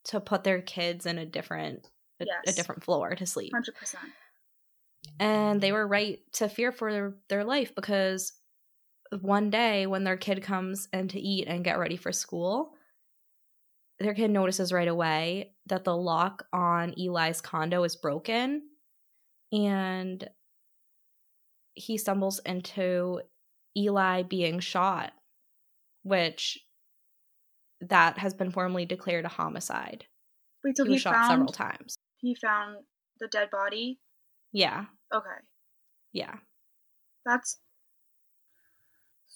to 0.06 0.22
put 0.22 0.44
their 0.44 0.62
kids 0.62 1.06
in 1.06 1.18
a 1.18 1.26
different 1.26 1.90
a, 2.22 2.28
a 2.48 2.54
different 2.54 2.84
floor 2.84 3.16
to 3.16 3.26
sleep 3.26 3.54
Hundred 3.54 3.76
percent. 3.76 4.14
and 5.20 5.62
they 5.62 5.72
were 5.72 5.88
right 5.88 6.20
to 6.34 6.50
fear 6.50 6.72
for 6.72 6.92
their, 6.92 7.16
their 7.28 7.44
life 7.44 7.74
because 7.76 8.34
one 9.22 9.50
day 9.50 9.88
when 9.88 10.06
their 10.06 10.18
kid 10.18 10.44
comes 10.44 10.90
in 10.94 11.10
to 11.10 11.20
eat 11.22 11.48
and 11.48 11.66
get 11.66 11.80
ready 11.80 11.98
for 11.98 12.14
school 12.14 12.74
their 14.00 14.14
kid 14.14 14.32
notices 14.32 14.72
right 14.72 14.88
away 14.88 15.54
that 15.68 15.84
the 15.84 15.96
lock 15.96 16.46
on 16.54 16.94
eli's 16.98 17.42
condo 17.42 17.84
is 17.84 17.96
broken 17.96 18.62
and 19.52 20.30
he 21.74 21.98
stumbles 21.98 22.40
into 22.46 23.22
eli 23.78 24.24
being 24.24 24.60
shot 24.60 25.12
which 26.04 26.60
that 27.82 28.18
has 28.18 28.34
been 28.34 28.52
formally 28.52 28.86
declared 28.86 29.26
a 29.26 29.30
homicide 29.30 30.06
Wait, 30.64 30.76
so 30.76 30.84
he 30.84 30.90
he, 30.90 30.94
was 30.96 31.02
shot 31.02 31.28
several 31.28 31.52
times 31.52 31.96
he 32.18 32.36
found 32.36 32.78
the 33.20 33.28
dead 33.28 33.50
body. 33.50 34.00
yeah 34.52 34.86
Okay, 35.14 35.28
yeah 36.14 36.36
that's 37.26 37.60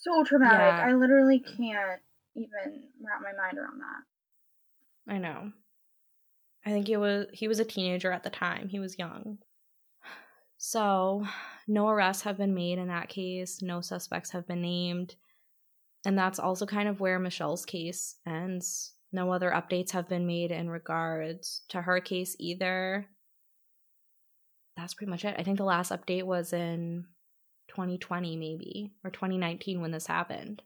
so 0.04 0.22
traumatic. 0.24 0.58
Yeah. 0.58 0.86
I 0.86 0.92
literally 0.92 1.40
can't 1.40 2.00
even 2.36 2.84
wrap 3.02 3.22
my 3.22 3.32
mind 3.40 3.58
around 3.58 3.80
that. 3.80 4.02
I 5.08 5.18
know. 5.18 5.52
I 6.66 6.70
think 6.70 6.86
he 6.86 6.96
was 6.96 7.26
he 7.32 7.48
was 7.48 7.60
a 7.60 7.64
teenager 7.64 8.10
at 8.10 8.22
the 8.22 8.30
time. 8.30 8.68
He 8.68 8.78
was 8.78 8.98
young. 8.98 9.38
So, 10.56 11.26
no 11.68 11.88
arrests 11.88 12.22
have 12.22 12.38
been 12.38 12.54
made 12.54 12.78
in 12.78 12.88
that 12.88 13.10
case. 13.10 13.60
No 13.60 13.82
suspects 13.82 14.30
have 14.30 14.46
been 14.46 14.62
named. 14.62 15.14
And 16.06 16.16
that's 16.16 16.38
also 16.38 16.64
kind 16.64 16.88
of 16.88 17.00
where 17.00 17.18
Michelle's 17.18 17.66
case 17.66 18.16
ends. 18.26 18.92
No 19.12 19.30
other 19.30 19.50
updates 19.50 19.90
have 19.92 20.08
been 20.08 20.26
made 20.26 20.50
in 20.50 20.70
regards 20.70 21.62
to 21.68 21.82
her 21.82 22.00
case 22.00 22.34
either. 22.38 23.06
That's 24.76 24.94
pretty 24.94 25.10
much 25.10 25.24
it. 25.24 25.36
I 25.38 25.42
think 25.42 25.58
the 25.58 25.64
last 25.64 25.92
update 25.92 26.24
was 26.24 26.52
in 26.52 27.04
2020 27.68 28.36
maybe 28.36 28.92
or 29.04 29.10
2019 29.10 29.80
when 29.80 29.90
this 29.90 30.06
happened. 30.06 30.62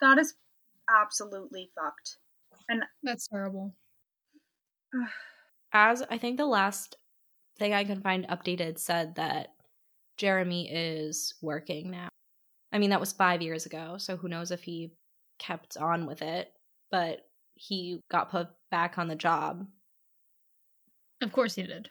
That 0.00 0.18
is 0.18 0.34
absolutely 0.90 1.70
fucked. 1.74 2.16
And 2.68 2.82
that's 3.02 3.28
terrible. 3.28 3.74
as 5.72 6.02
I 6.10 6.18
think 6.18 6.36
the 6.36 6.46
last 6.46 6.96
thing 7.58 7.74
I 7.74 7.84
can 7.84 8.00
find 8.00 8.26
updated 8.28 8.78
said 8.78 9.16
that 9.16 9.48
Jeremy 10.16 10.70
is 10.70 11.34
working 11.42 11.90
now. 11.90 12.08
I 12.72 12.78
mean, 12.78 12.90
that 12.90 13.00
was 13.00 13.12
five 13.12 13.40
years 13.40 13.66
ago, 13.66 13.96
so 13.98 14.16
who 14.16 14.28
knows 14.28 14.50
if 14.50 14.62
he 14.62 14.92
kept 15.38 15.76
on 15.76 16.06
with 16.06 16.22
it, 16.22 16.52
but 16.90 17.20
he 17.54 18.00
got 18.10 18.30
put 18.30 18.48
back 18.70 18.98
on 18.98 19.08
the 19.08 19.16
job. 19.16 19.66
Of 21.22 21.32
course 21.32 21.54
he 21.54 21.62
did. 21.62 21.90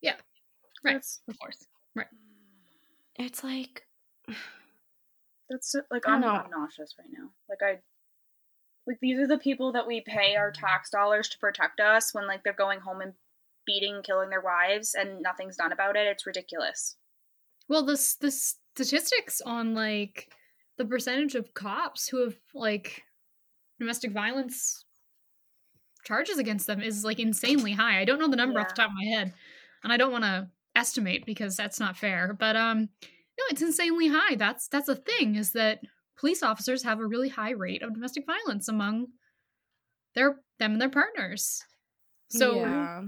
Yeah. 0.00 0.16
Right. 0.84 0.94
That's 0.94 1.20
Of 1.28 1.38
course. 1.38 1.66
Right. 1.94 2.06
It's 3.16 3.44
like, 3.44 3.82
that's 5.50 5.74
like 5.90 6.08
I 6.08 6.14
I'm, 6.14 6.22
don't. 6.22 6.36
I'm 6.36 6.50
nauseous 6.50 6.94
right 6.98 7.08
now. 7.12 7.28
Like 7.48 7.58
I, 7.62 7.80
like 8.90 8.98
these 9.00 9.20
are 9.20 9.26
the 9.28 9.38
people 9.38 9.70
that 9.72 9.86
we 9.86 10.02
pay 10.04 10.34
our 10.34 10.50
tax 10.50 10.90
dollars 10.90 11.28
to 11.28 11.38
protect 11.38 11.78
us 11.78 12.12
when 12.12 12.26
like 12.26 12.42
they're 12.42 12.52
going 12.52 12.80
home 12.80 13.00
and 13.00 13.12
beating, 13.66 13.94
and 13.94 14.04
killing 14.04 14.30
their 14.30 14.40
wives, 14.40 14.96
and 14.98 15.22
nothing's 15.22 15.56
done 15.56 15.70
about 15.70 15.94
it. 15.94 16.08
It's 16.08 16.26
ridiculous. 16.26 16.96
Well, 17.68 17.84
the 17.84 18.16
the 18.20 18.32
statistics 18.32 19.40
on 19.40 19.74
like 19.74 20.32
the 20.76 20.84
percentage 20.84 21.36
of 21.36 21.54
cops 21.54 22.08
who 22.08 22.24
have 22.24 22.36
like 22.52 23.04
domestic 23.78 24.10
violence 24.10 24.84
charges 26.04 26.38
against 26.38 26.66
them 26.66 26.80
is 26.80 27.04
like 27.04 27.20
insanely 27.20 27.72
high. 27.72 28.00
I 28.00 28.04
don't 28.04 28.18
know 28.18 28.28
the 28.28 28.36
number 28.36 28.58
off 28.58 28.70
the 28.70 28.74
top 28.74 28.90
of 28.90 28.96
my 28.96 29.04
head, 29.04 29.32
and 29.84 29.92
I 29.92 29.98
don't 29.98 30.12
want 30.12 30.24
to 30.24 30.48
estimate 30.74 31.24
because 31.26 31.56
that's 31.56 31.78
not 31.78 31.96
fair. 31.96 32.34
But 32.36 32.56
um, 32.56 32.88
no, 33.02 33.44
it's 33.50 33.62
insanely 33.62 34.08
high. 34.08 34.34
That's 34.34 34.66
that's 34.66 34.88
a 34.88 34.96
thing. 34.96 35.36
Is 35.36 35.52
that 35.52 35.80
police 36.20 36.42
officers 36.42 36.82
have 36.82 37.00
a 37.00 37.06
really 37.06 37.30
high 37.30 37.50
rate 37.52 37.82
of 37.82 37.94
domestic 37.94 38.24
violence 38.26 38.68
among 38.68 39.06
their 40.14 40.40
them 40.58 40.72
and 40.72 40.80
their 40.80 40.90
partners. 40.90 41.62
So 42.28 42.56
yeah. 42.56 43.02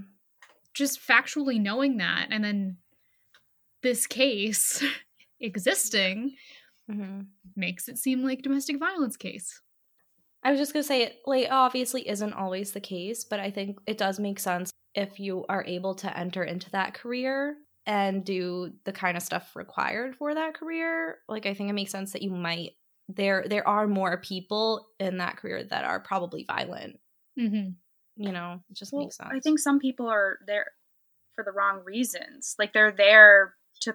just 0.75 1.01
factually 1.07 1.61
knowing 1.61 1.99
that 1.99 2.29
and 2.31 2.43
then 2.43 2.79
this 3.83 4.07
case 4.07 4.83
existing 5.41 6.37
Mhm. 6.91 7.27
makes 7.55 7.89
it 7.89 7.99
seem 7.99 8.25
like 8.25 8.43
domestic 8.43 8.79
violence 8.79 9.17
case. 9.17 9.61
I 10.43 10.51
was 10.51 10.59
just 10.59 10.73
gonna 10.73 10.83
say 10.83 11.03
it 11.03 11.19
like 11.27 11.47
obviously 11.51 12.09
isn't 12.09 12.33
always 12.33 12.73
the 12.73 12.81
case, 12.81 13.25
but 13.25 13.39
I 13.39 13.51
think 13.53 13.79
it 13.87 13.99
does 13.99 14.19
make 14.19 14.41
sense 14.41 14.73
if 14.95 15.21
you 15.21 15.45
are 15.49 15.65
able 15.65 15.95
to 15.97 16.19
enter 16.19 16.43
into 16.43 16.71
that 16.73 16.95
career 16.95 17.57
and 17.87 18.25
do 18.25 18.73
the 18.85 18.93
kind 18.93 19.17
of 19.17 19.23
stuff 19.23 19.55
required 19.55 20.17
for 20.17 20.35
that 20.35 20.55
career. 20.55 21.19
Like 21.29 21.47
I 21.47 21.55
think 21.55 21.71
it 21.71 21.75
makes 21.75 21.93
sense 21.93 22.13
that 22.13 22.23
you 22.23 22.31
might 22.31 22.73
there 23.09 23.45
there 23.49 23.67
are 23.67 23.87
more 23.87 24.19
people 24.19 24.89
in 24.99 25.19
that 25.19 25.37
career 25.37 25.65
that 25.65 25.85
are 25.85 26.01
probably 26.01 26.45
violent. 26.45 26.99
Mm-hmm. 27.39 27.71
You 28.17 28.33
know, 28.33 28.61
it 28.71 28.77
just 28.77 28.93
Well, 28.93 29.05
makes 29.05 29.17
sense. 29.17 29.31
I 29.33 29.41
think 29.41 29.59
some 29.59 29.79
people 29.79 30.07
are 30.09 30.39
there 30.47 30.67
for 31.35 31.45
the 31.45 31.53
wrong 31.53 31.83
reasons. 31.85 32.55
Like 32.59 32.73
they're 32.73 32.93
there 32.93 33.55
to 33.83 33.95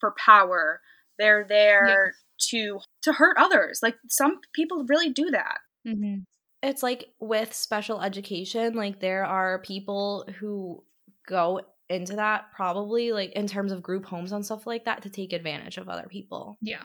for 0.00 0.14
power. 0.18 0.80
They're 1.18 1.44
there 1.48 2.14
to 2.50 2.80
to 3.02 3.12
hurt 3.12 3.36
others. 3.38 3.80
Like 3.82 3.96
some 4.08 4.40
people 4.52 4.84
really 4.88 5.10
do 5.10 5.30
that. 5.30 5.58
Mm-hmm. 5.86 6.18
it's 6.62 6.82
like 6.82 7.06
with 7.20 7.54
special 7.54 8.02
education, 8.02 8.74
like 8.74 9.00
there 9.00 9.24
are 9.24 9.60
people 9.60 10.26
who 10.38 10.84
go 11.26 11.62
into 11.88 12.16
that 12.16 12.46
probably 12.54 13.12
like 13.12 13.32
in 13.32 13.46
terms 13.46 13.72
of 13.72 13.82
group 13.82 14.04
homes 14.04 14.32
and 14.32 14.44
stuff 14.44 14.66
like 14.66 14.84
that 14.84 15.02
to 15.02 15.10
take 15.10 15.32
advantage 15.32 15.78
of 15.78 15.88
other 15.88 16.06
people. 16.08 16.58
Yeah. 16.60 16.82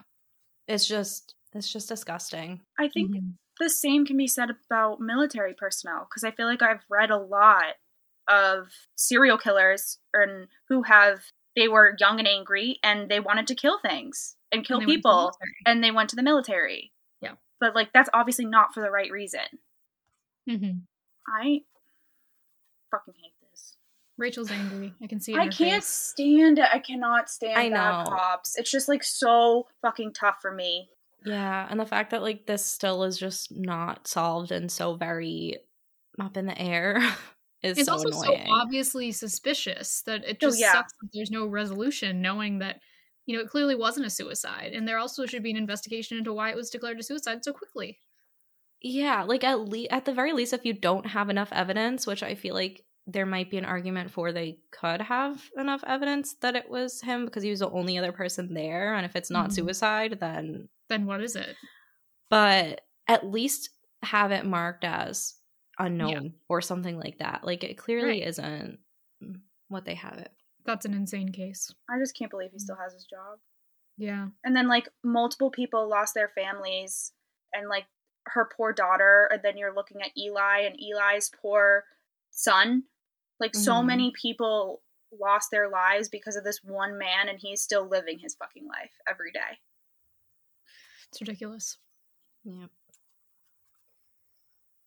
It's 0.68 0.86
just 0.86 1.34
it's 1.52 1.72
just 1.72 1.88
disgusting. 1.88 2.60
I 2.78 2.88
think 2.88 3.12
Mhm. 3.12 3.34
the 3.58 3.70
same 3.70 4.04
can 4.04 4.16
be 4.16 4.26
said 4.26 4.50
about 4.50 5.00
military 5.00 5.54
personnel 5.54 6.04
because 6.08 6.24
I 6.24 6.30
feel 6.32 6.46
like 6.46 6.62
I've 6.62 6.84
read 6.90 7.10
a 7.10 7.16
lot 7.18 7.76
of 8.28 8.72
serial 8.96 9.38
killers 9.38 9.98
and 10.12 10.48
who 10.68 10.82
have 10.82 11.32
they 11.54 11.68
were 11.68 11.96
young 11.98 12.18
and 12.18 12.28
angry 12.28 12.78
and 12.82 13.08
they 13.10 13.20
wanted 13.20 13.46
to 13.46 13.54
kill 13.54 13.78
things 13.78 14.36
and 14.52 14.64
kill 14.64 14.80
And 14.80 14.88
they 14.88 14.92
went 14.92 15.02
to 15.04 15.08
the 15.10 15.16
people 15.16 15.30
and 15.66 15.84
they 15.84 15.90
went 15.90 16.10
to 16.10 16.16
the 16.16 16.22
military. 16.22 16.92
Yeah. 17.22 17.36
But 17.60 17.74
like 17.74 17.92
that's 17.92 18.10
obviously 18.12 18.44
not 18.44 18.74
for 18.74 18.80
the 18.82 18.90
right 18.90 19.10
reason. 19.10 19.60
Mhm. 20.48 20.86
I 21.28 21.64
fucking 22.90 23.14
hate 23.14 23.22
this. 23.22 23.25
Rachel's 24.18 24.50
angry. 24.50 24.94
I 25.02 25.06
can 25.06 25.20
see 25.20 25.32
it. 25.32 25.36
In 25.36 25.40
I 25.42 25.44
her 25.46 25.50
can't 25.50 25.84
face. 25.84 25.86
stand 25.86 26.58
it. 26.58 26.68
I 26.72 26.78
cannot 26.78 27.28
stand 27.28 27.58
I 27.58 27.68
bad 27.70 28.04
know. 28.04 28.10
cops. 28.10 28.56
It's 28.58 28.70
just 28.70 28.88
like 28.88 29.04
so 29.04 29.66
fucking 29.82 30.12
tough 30.14 30.36
for 30.40 30.52
me. 30.52 30.88
Yeah, 31.24 31.66
and 31.68 31.78
the 31.80 31.86
fact 31.86 32.10
that 32.10 32.22
like 32.22 32.46
this 32.46 32.64
still 32.64 33.02
is 33.04 33.18
just 33.18 33.50
not 33.54 34.06
solved 34.06 34.52
and 34.52 34.70
so 34.70 34.94
very 34.94 35.58
up 36.20 36.36
in 36.36 36.46
the 36.46 36.58
air 36.60 36.96
is 37.62 37.76
It's 37.78 37.86
so 37.88 37.94
also 37.94 38.08
annoying. 38.08 38.46
so 38.46 38.52
obviously 38.52 39.12
suspicious 39.12 40.02
that 40.02 40.24
it 40.24 40.36
Oh, 40.42 40.46
just 40.48 40.60
yeah. 40.60 40.72
sucks 40.72 40.92
that 41.00 41.08
there's 41.12 41.30
no 41.30 41.46
resolution, 41.46 42.22
knowing 42.22 42.60
that 42.60 42.80
you 43.26 43.36
know 43.36 43.42
it 43.42 43.50
clearly 43.50 43.74
wasn't 43.74 44.06
a 44.06 44.10
suicide, 44.10 44.72
and 44.72 44.86
there 44.86 44.98
also 44.98 45.26
should 45.26 45.42
be 45.42 45.50
an 45.50 45.56
investigation 45.56 46.16
into 46.16 46.32
why 46.32 46.50
it 46.50 46.56
was 46.56 46.70
declared 46.70 46.98
a 47.00 47.02
suicide 47.02 47.44
so 47.44 47.52
quickly. 47.52 47.98
Yeah, 48.80 49.24
like 49.24 49.42
at 49.42 49.60
least 49.68 49.90
at 49.90 50.04
the 50.04 50.14
very 50.14 50.32
least, 50.32 50.52
if 50.52 50.64
you 50.64 50.72
don't 50.74 51.06
have 51.06 51.28
enough 51.28 51.48
evidence, 51.52 52.06
which 52.06 52.22
I 52.22 52.34
feel 52.34 52.54
like 52.54 52.84
there 53.06 53.26
might 53.26 53.50
be 53.50 53.56
an 53.58 53.64
argument 53.64 54.10
for 54.10 54.32
they 54.32 54.58
could 54.72 55.00
have 55.00 55.48
enough 55.56 55.84
evidence 55.86 56.34
that 56.40 56.56
it 56.56 56.68
was 56.68 57.00
him 57.02 57.24
because 57.24 57.42
he 57.42 57.50
was 57.50 57.60
the 57.60 57.70
only 57.70 57.96
other 57.98 58.12
person 58.12 58.52
there, 58.54 58.94
and 58.94 59.06
if 59.06 59.14
it's 59.14 59.30
not 59.30 59.50
Mhm. 59.50 59.54
suicide, 59.54 60.18
then 60.20 60.68
Then 60.88 61.06
what 61.06 61.20
is 61.20 61.36
it? 61.36 61.56
but 62.30 62.82
at 63.08 63.24
least 63.26 63.70
have 64.02 64.30
it 64.32 64.44
marked 64.44 64.84
as 64.84 65.34
unknown 65.78 66.34
or 66.48 66.60
something 66.60 66.98
like 66.98 67.18
that. 67.18 67.44
Like 67.44 67.62
it 67.64 67.76
clearly 67.78 68.20
Right. 68.20 68.26
isn't 68.28 68.78
what 69.68 69.84
they 69.84 69.94
have 69.94 70.18
it. 70.18 70.32
That's 70.64 70.84
an 70.84 70.94
insane 70.94 71.30
case. 71.32 71.72
I 71.88 71.98
just 71.98 72.16
can't 72.16 72.30
believe 72.30 72.50
he 72.52 72.58
still 72.58 72.76
has 72.76 72.92
his 72.92 73.04
job. 73.04 73.38
Yeah. 73.96 74.28
And 74.44 74.54
then 74.56 74.68
like 74.68 74.88
multiple 75.04 75.50
people 75.50 75.88
lost 75.88 76.14
their 76.14 76.28
families 76.28 77.12
and 77.52 77.68
like 77.68 77.86
her 78.26 78.44
poor 78.56 78.72
daughter 78.72 79.28
and 79.32 79.42
then 79.42 79.56
you're 79.56 79.72
looking 79.74 80.02
at 80.02 80.16
Eli 80.16 80.60
and 80.60 80.76
Eli's 80.80 81.30
poor 81.30 81.84
son. 82.30 82.84
Like 83.40 83.54
so 83.54 83.74
Mhm. 83.74 83.86
many 83.86 84.12
people 84.12 84.82
lost 85.20 85.50
their 85.50 85.68
lives 85.68 86.08
because 86.08 86.36
of 86.36 86.44
this 86.44 86.62
one 86.64 86.98
man 86.98 87.28
and 87.28 87.38
he's 87.38 87.62
still 87.62 87.86
living 87.88 88.18
his 88.18 88.34
fucking 88.34 88.66
life 88.66 88.90
every 89.08 89.30
day. 89.32 89.58
It's 91.10 91.20
ridiculous. 91.20 91.78
Yeah. 92.44 92.66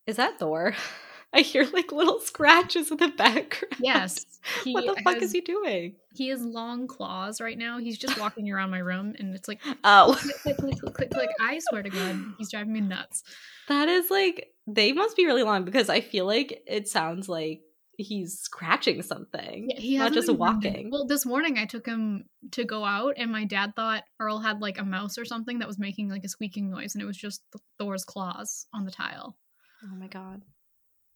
Is 0.07 0.15
that 0.17 0.39
Thor? 0.39 0.73
I 1.31 1.41
hear 1.41 1.63
like 1.73 1.91
little 1.91 2.19
scratches 2.19 2.89
in 2.89 2.97
the 2.97 3.09
background. 3.09 3.75
Yes. 3.79 4.25
He 4.63 4.73
what 4.73 4.85
the 4.87 5.01
fuck 5.03 5.15
has, 5.15 5.23
is 5.23 5.31
he 5.33 5.41
doing? 5.41 5.95
He 6.15 6.29
has 6.29 6.41
long 6.43 6.87
claws 6.87 7.39
right 7.41 7.57
now. 7.57 7.77
He's 7.77 7.97
just 7.99 8.17
walking 8.19 8.49
around 8.51 8.71
my 8.71 8.79
room 8.79 9.13
and 9.19 9.35
it's 9.35 9.47
like 9.47 9.59
Oh, 9.83 10.17
click, 10.19 10.35
click, 10.41 10.57
click, 10.57 10.79
click, 10.79 10.93
click, 10.95 11.11
click. 11.11 11.29
I 11.39 11.59
swear 11.69 11.83
to 11.83 11.89
God, 11.89 12.15
he's 12.39 12.49
driving 12.49 12.73
me 12.73 12.81
nuts. 12.81 13.23
that 13.67 13.89
is 13.89 14.09
like 14.09 14.47
they 14.65 14.91
must 14.93 15.15
be 15.17 15.25
really 15.25 15.43
long 15.43 15.65
because 15.65 15.87
I 15.89 16.01
feel 16.01 16.25
like 16.25 16.63
it 16.65 16.87
sounds 16.87 17.27
like 17.29 17.61
he's 18.03 18.39
scratching 18.39 19.01
something. 19.01 19.69
Yeah, 19.69 19.79
he 19.79 19.97
not 19.97 20.03
hasn't 20.03 20.15
just 20.15 20.27
been 20.27 20.37
walking. 20.37 20.89
Well, 20.91 21.05
this 21.05 21.25
morning 21.25 21.57
I 21.57 21.65
took 21.65 21.85
him 21.85 22.25
to 22.51 22.63
go 22.63 22.83
out, 22.83 23.15
and 23.17 23.31
my 23.31 23.45
dad 23.45 23.75
thought 23.75 24.03
Earl 24.19 24.39
had 24.39 24.61
like 24.61 24.79
a 24.79 24.85
mouse 24.85 25.17
or 25.17 25.25
something 25.25 25.59
that 25.59 25.67
was 25.67 25.79
making 25.79 26.09
like 26.09 26.23
a 26.23 26.29
squeaking 26.29 26.69
noise, 26.69 26.95
and 26.95 27.01
it 27.01 27.07
was 27.07 27.17
just 27.17 27.43
Thor's 27.77 28.05
claws 28.05 28.67
on 28.73 28.85
the 28.85 28.91
tile. 28.91 29.37
Oh 29.83 29.95
my 29.95 30.07
god. 30.07 30.41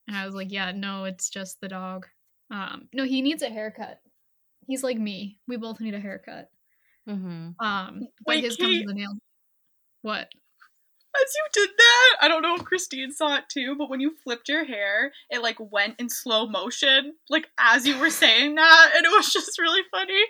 And 0.07 0.17
I 0.17 0.25
was 0.25 0.35
like, 0.35 0.51
"Yeah, 0.51 0.71
no, 0.71 1.05
it's 1.05 1.29
just 1.29 1.61
the 1.61 1.69
dog." 1.69 2.07
Um, 2.51 2.87
no, 2.93 3.05
he 3.05 3.21
needs 3.21 3.41
a 3.41 3.49
haircut. 3.49 3.99
He's 4.67 4.83
like 4.83 4.97
me. 4.97 5.39
We 5.47 5.57
both 5.57 5.79
need 5.79 5.93
a 5.93 5.99
haircut. 5.99 6.49
Mm-hmm. 7.09 7.65
Um, 7.65 8.07
but 8.25 8.35
Wait, 8.35 8.43
his 8.43 8.57
comes 8.57 8.79
with 8.79 8.89
a 8.89 8.93
nail. 8.93 9.13
What? 10.01 10.27
As 11.15 11.31
you 11.35 11.61
did 11.61 11.69
that, 11.77 12.17
I 12.21 12.27
don't 12.27 12.41
know 12.41 12.55
if 12.55 12.63
Christine 12.63 13.11
saw 13.11 13.37
it 13.37 13.43
too, 13.47 13.75
but 13.77 13.89
when 13.89 13.99
you 13.99 14.15
flipped 14.23 14.49
your 14.49 14.65
hair, 14.65 15.11
it 15.29 15.43
like 15.43 15.57
went 15.59 15.99
in 15.99 16.09
slow 16.09 16.47
motion, 16.47 17.13
like 17.29 17.47
as 17.59 17.85
you 17.87 17.99
were 17.99 18.09
saying 18.09 18.55
that, 18.55 18.91
and 18.95 19.05
it 19.05 19.11
was 19.11 19.31
just 19.31 19.59
really 19.59 19.83
funny. 19.91 20.23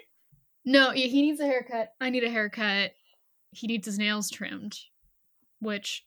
No, 0.66 0.92
yeah, 0.92 1.08
he 1.08 1.22
needs 1.22 1.40
a 1.40 1.46
haircut. 1.46 1.94
I 2.02 2.10
need 2.10 2.24
a 2.24 2.30
haircut. 2.30 2.92
He 3.52 3.68
needs 3.68 3.86
his 3.86 3.98
nails 3.98 4.30
trimmed, 4.30 4.78
which 5.60 6.06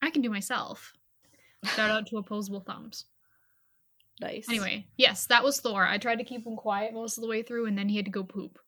I 0.00 0.10
can 0.10 0.22
do 0.22 0.30
myself. 0.30 0.92
Shout 1.64 1.90
out 1.90 2.06
to 2.08 2.18
opposable 2.18 2.60
thumbs. 2.60 3.04
Nice. 4.20 4.46
Anyway, 4.48 4.86
yes, 4.96 5.26
that 5.26 5.42
was 5.42 5.60
Thor. 5.60 5.86
I 5.86 5.98
tried 5.98 6.16
to 6.16 6.24
keep 6.24 6.46
him 6.46 6.56
quiet 6.56 6.94
most 6.94 7.18
of 7.18 7.22
the 7.22 7.28
way 7.28 7.42
through, 7.42 7.66
and 7.66 7.76
then 7.76 7.88
he 7.88 7.96
had 7.96 8.04
to 8.04 8.10
go 8.10 8.22
poop. 8.22 8.58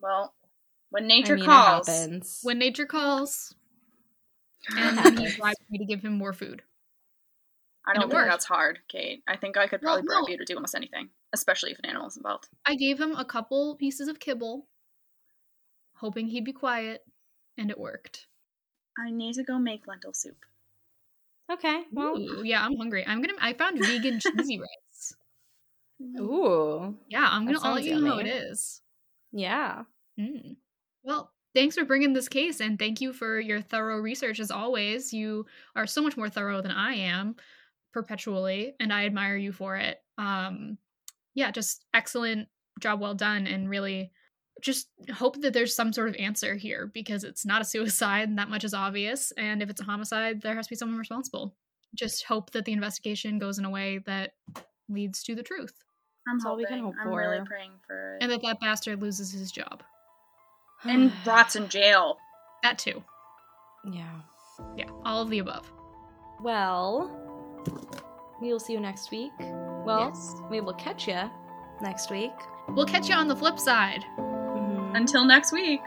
Well, 0.00 0.34
when 0.90 1.04
I 1.04 1.08
nature 1.08 1.34
mean, 1.34 1.44
it 1.44 1.46
calls, 1.46 1.88
happens. 1.88 2.40
When 2.42 2.58
nature 2.58 2.86
calls, 2.86 3.54
and 4.76 4.98
It 4.98 5.02
then 5.02 5.16
he 5.16 5.24
happens. 5.30 5.56
me 5.70 5.78
to 5.78 5.84
give 5.84 6.02
him 6.02 6.12
more 6.14 6.32
food. 6.32 6.62
I 7.86 7.92
and 7.92 8.00
don't 8.00 8.10
think 8.10 8.18
worked. 8.20 8.30
that's 8.30 8.44
hard, 8.44 8.80
Kate. 8.88 9.22
I 9.26 9.36
think 9.36 9.56
I 9.56 9.66
could 9.66 9.80
Well, 9.82 9.94
probably 9.94 10.06
bribe 10.06 10.22
no. 10.24 10.28
you 10.28 10.38
to 10.38 10.44
do 10.44 10.54
almost 10.54 10.74
anything, 10.74 11.08
especially 11.32 11.70
if 11.72 11.78
an 11.78 11.86
animal's 11.86 12.16
involved. 12.16 12.48
I 12.66 12.74
gave 12.74 13.00
him 13.00 13.12
a 13.16 13.24
couple 13.24 13.76
pieces 13.76 14.08
of 14.08 14.20
kibble, 14.20 14.66
hoping 15.96 16.28
he'd 16.28 16.44
be 16.44 16.52
quiet, 16.52 17.02
and 17.56 17.70
it 17.70 17.78
worked. 17.78 18.26
I 18.98 19.10
need 19.10 19.34
to 19.36 19.42
go 19.42 19.58
make 19.58 19.86
lentil 19.86 20.12
soup. 20.12 20.44
Okay. 21.50 21.84
Well. 21.92 22.18
Ooh, 22.18 22.42
yeah, 22.44 22.62
I'm 22.64 22.76
hungry. 22.76 23.04
I'm 23.06 23.22
gonna. 23.22 23.38
I 23.40 23.54
found 23.54 23.78
vegan 23.78 24.20
cheesy 24.20 24.58
rice. 24.60 25.14
Ooh. 26.20 26.94
Yeah, 27.08 27.26
I'm 27.30 27.46
gonna. 27.46 27.58
I'll 27.62 27.74
let 27.74 27.84
you 27.84 27.98
know 28.00 28.12
how 28.12 28.18
it 28.18 28.26
yummy. 28.26 28.38
is. 28.38 28.82
Yeah. 29.32 29.84
Mm. 30.20 30.56
Well, 31.04 31.32
thanks 31.54 31.76
for 31.76 31.84
bringing 31.84 32.12
this 32.12 32.28
case, 32.28 32.60
and 32.60 32.78
thank 32.78 33.00
you 33.00 33.12
for 33.12 33.38
your 33.40 33.60
thorough 33.60 33.98
research 33.98 34.40
as 34.40 34.50
always. 34.50 35.12
You 35.12 35.46
are 35.76 35.86
so 35.86 36.02
much 36.02 36.16
more 36.16 36.28
thorough 36.28 36.60
than 36.62 36.70
I 36.72 36.94
am, 36.94 37.36
perpetually, 37.92 38.74
and 38.80 38.92
I 38.92 39.06
admire 39.06 39.36
you 39.36 39.52
for 39.52 39.76
it. 39.76 39.98
Um, 40.18 40.78
yeah, 41.34 41.50
just 41.50 41.84
excellent 41.94 42.48
job, 42.80 43.00
well 43.00 43.14
done, 43.14 43.46
and 43.46 43.68
really 43.68 44.10
just 44.60 44.88
hope 45.14 45.40
that 45.40 45.52
there's 45.52 45.74
some 45.74 45.92
sort 45.92 46.08
of 46.08 46.16
answer 46.16 46.56
here 46.56 46.90
because 46.92 47.22
it's 47.22 47.46
not 47.46 47.62
a 47.62 47.64
suicide, 47.64 48.28
and 48.28 48.38
that 48.38 48.50
much 48.50 48.64
is 48.64 48.74
obvious. 48.74 49.32
And 49.36 49.62
if 49.62 49.70
it's 49.70 49.80
a 49.80 49.84
homicide, 49.84 50.42
there 50.42 50.56
has 50.56 50.66
to 50.66 50.70
be 50.70 50.76
someone 50.76 50.98
responsible. 50.98 51.54
Just 51.94 52.24
hope 52.24 52.50
that 52.50 52.64
the 52.64 52.72
investigation 52.72 53.38
goes 53.38 53.58
in 53.58 53.64
a 53.64 53.70
way 53.70 53.98
that 54.06 54.32
leads 54.88 55.22
to 55.22 55.34
the 55.34 55.42
truth, 55.42 55.74
I'm 56.28 56.38
That's 56.38 56.46
all 56.46 56.56
we 56.56 56.64
hoping. 56.64 56.78
can 56.78 56.84
hope 56.86 56.94
I'm 57.00 57.08
really 57.14 57.44
praying 57.46 57.72
for 57.86 58.16
it. 58.16 58.22
and 58.22 58.32
that 58.32 58.42
that 58.42 58.60
bastard 58.60 59.00
loses 59.00 59.30
his 59.32 59.50
job. 59.52 59.82
And 60.84 61.12
rots 61.26 61.56
in 61.56 61.68
jail. 61.68 62.18
That 62.62 62.78
too. 62.78 63.02
yeah. 63.90 64.08
Yeah, 64.76 64.86
all 65.04 65.22
of 65.22 65.30
the 65.30 65.38
above. 65.38 65.70
Well, 66.40 67.10
we 68.42 68.48
will 68.52 68.58
see 68.60 68.72
you 68.72 68.80
next 68.80 69.10
week. 69.12 69.32
Well, 69.38 70.06
Yes. 70.12 70.34
we 70.50 70.60
will 70.60 70.74
catch 70.74 71.06
you 71.06 71.30
next 71.80 72.10
week. 72.10 72.32
We'll 72.70 72.86
catch 72.86 73.08
you 73.08 73.14
on 73.14 73.28
the 73.28 73.36
flip 73.36 73.58
side. 73.58 74.04
Mhm. 74.18 74.96
Until 74.96 75.24
next 75.24 75.52
week. 75.52 75.80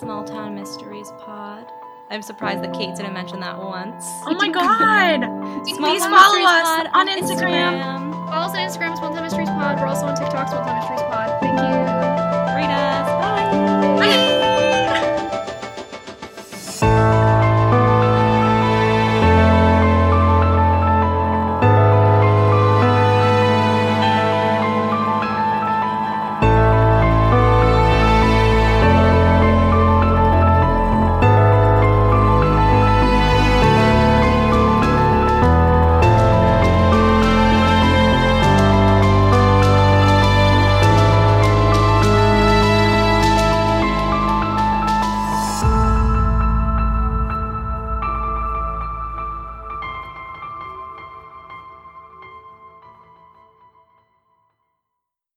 Small 0.00 0.24
Town 0.24 0.54
Mysteries 0.54 1.10
Pod. 1.20 1.66
I'm 2.10 2.22
surprised 2.22 2.62
that 2.64 2.72
Kate 2.74 2.94
didn't 2.94 3.14
mention 3.14 3.40
that 3.40 3.56
once. 3.58 4.04
Oh 4.26 4.34
my 4.34 4.48
god! 4.48 5.20
Please 5.64 6.04
follow 6.04 6.44
us 6.44 6.62
Pod 6.68 6.86
on 6.92 7.08
Instagram. 7.08 8.12
Follow 8.28 8.46
us 8.46 8.50
on 8.52 8.58
Instagram, 8.58 8.96
Small 8.98 9.12
Time 9.14 9.22
Mysteries 9.22 9.48
Pod. 9.48 9.78
We're 9.80 9.86
also 9.86 10.06
on 10.06 10.14
TikTok, 10.16 10.48
Small 10.48 10.64